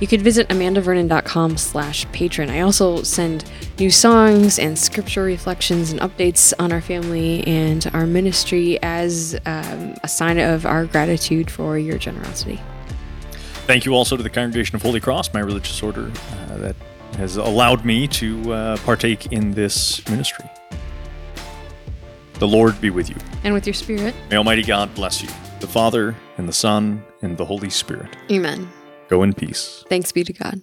you 0.00 0.06
could 0.06 0.22
visit 0.22 0.48
amandavernon.com 0.48 1.56
slash 1.56 2.10
patron. 2.12 2.50
I 2.50 2.60
also 2.60 3.02
send 3.02 3.44
new 3.78 3.90
songs 3.90 4.58
and 4.58 4.78
scripture 4.78 5.22
reflections 5.22 5.92
and 5.92 6.00
updates 6.00 6.52
on 6.58 6.72
our 6.72 6.80
family 6.80 7.46
and 7.46 7.88
our 7.94 8.06
ministry 8.06 8.80
as 8.82 9.38
um, 9.46 9.94
a 10.02 10.08
sign 10.08 10.38
of 10.38 10.66
our 10.66 10.86
gratitude 10.86 11.50
for 11.50 11.78
your 11.78 11.98
generosity. 11.98 12.60
Thank 13.66 13.84
you 13.84 13.94
also 13.94 14.16
to 14.16 14.22
the 14.22 14.30
Congregation 14.30 14.74
of 14.76 14.82
Holy 14.82 14.98
Cross, 15.00 15.32
my 15.32 15.40
religious 15.40 15.82
order, 15.82 16.10
uh, 16.50 16.56
that 16.58 16.76
has 17.16 17.36
allowed 17.36 17.84
me 17.84 18.08
to 18.08 18.52
uh, 18.52 18.76
partake 18.78 19.32
in 19.32 19.52
this 19.52 20.06
ministry. 20.08 20.44
The 22.34 22.48
Lord 22.48 22.80
be 22.80 22.90
with 22.90 23.08
you. 23.08 23.16
And 23.44 23.54
with 23.54 23.66
your 23.66 23.74
spirit, 23.74 24.14
May 24.30 24.36
Almighty 24.36 24.64
God 24.64 24.92
bless 24.96 25.22
you, 25.22 25.28
the 25.60 25.68
Father, 25.68 26.16
and 26.38 26.48
the 26.48 26.52
Son, 26.52 27.04
and 27.22 27.36
the 27.36 27.44
Holy 27.44 27.70
Spirit. 27.70 28.16
amen. 28.32 28.68
Go 29.08 29.22
in 29.22 29.34
peace. 29.34 29.84
Thanks 29.88 30.12
be 30.12 30.24
to 30.24 30.32
God. 30.32 30.60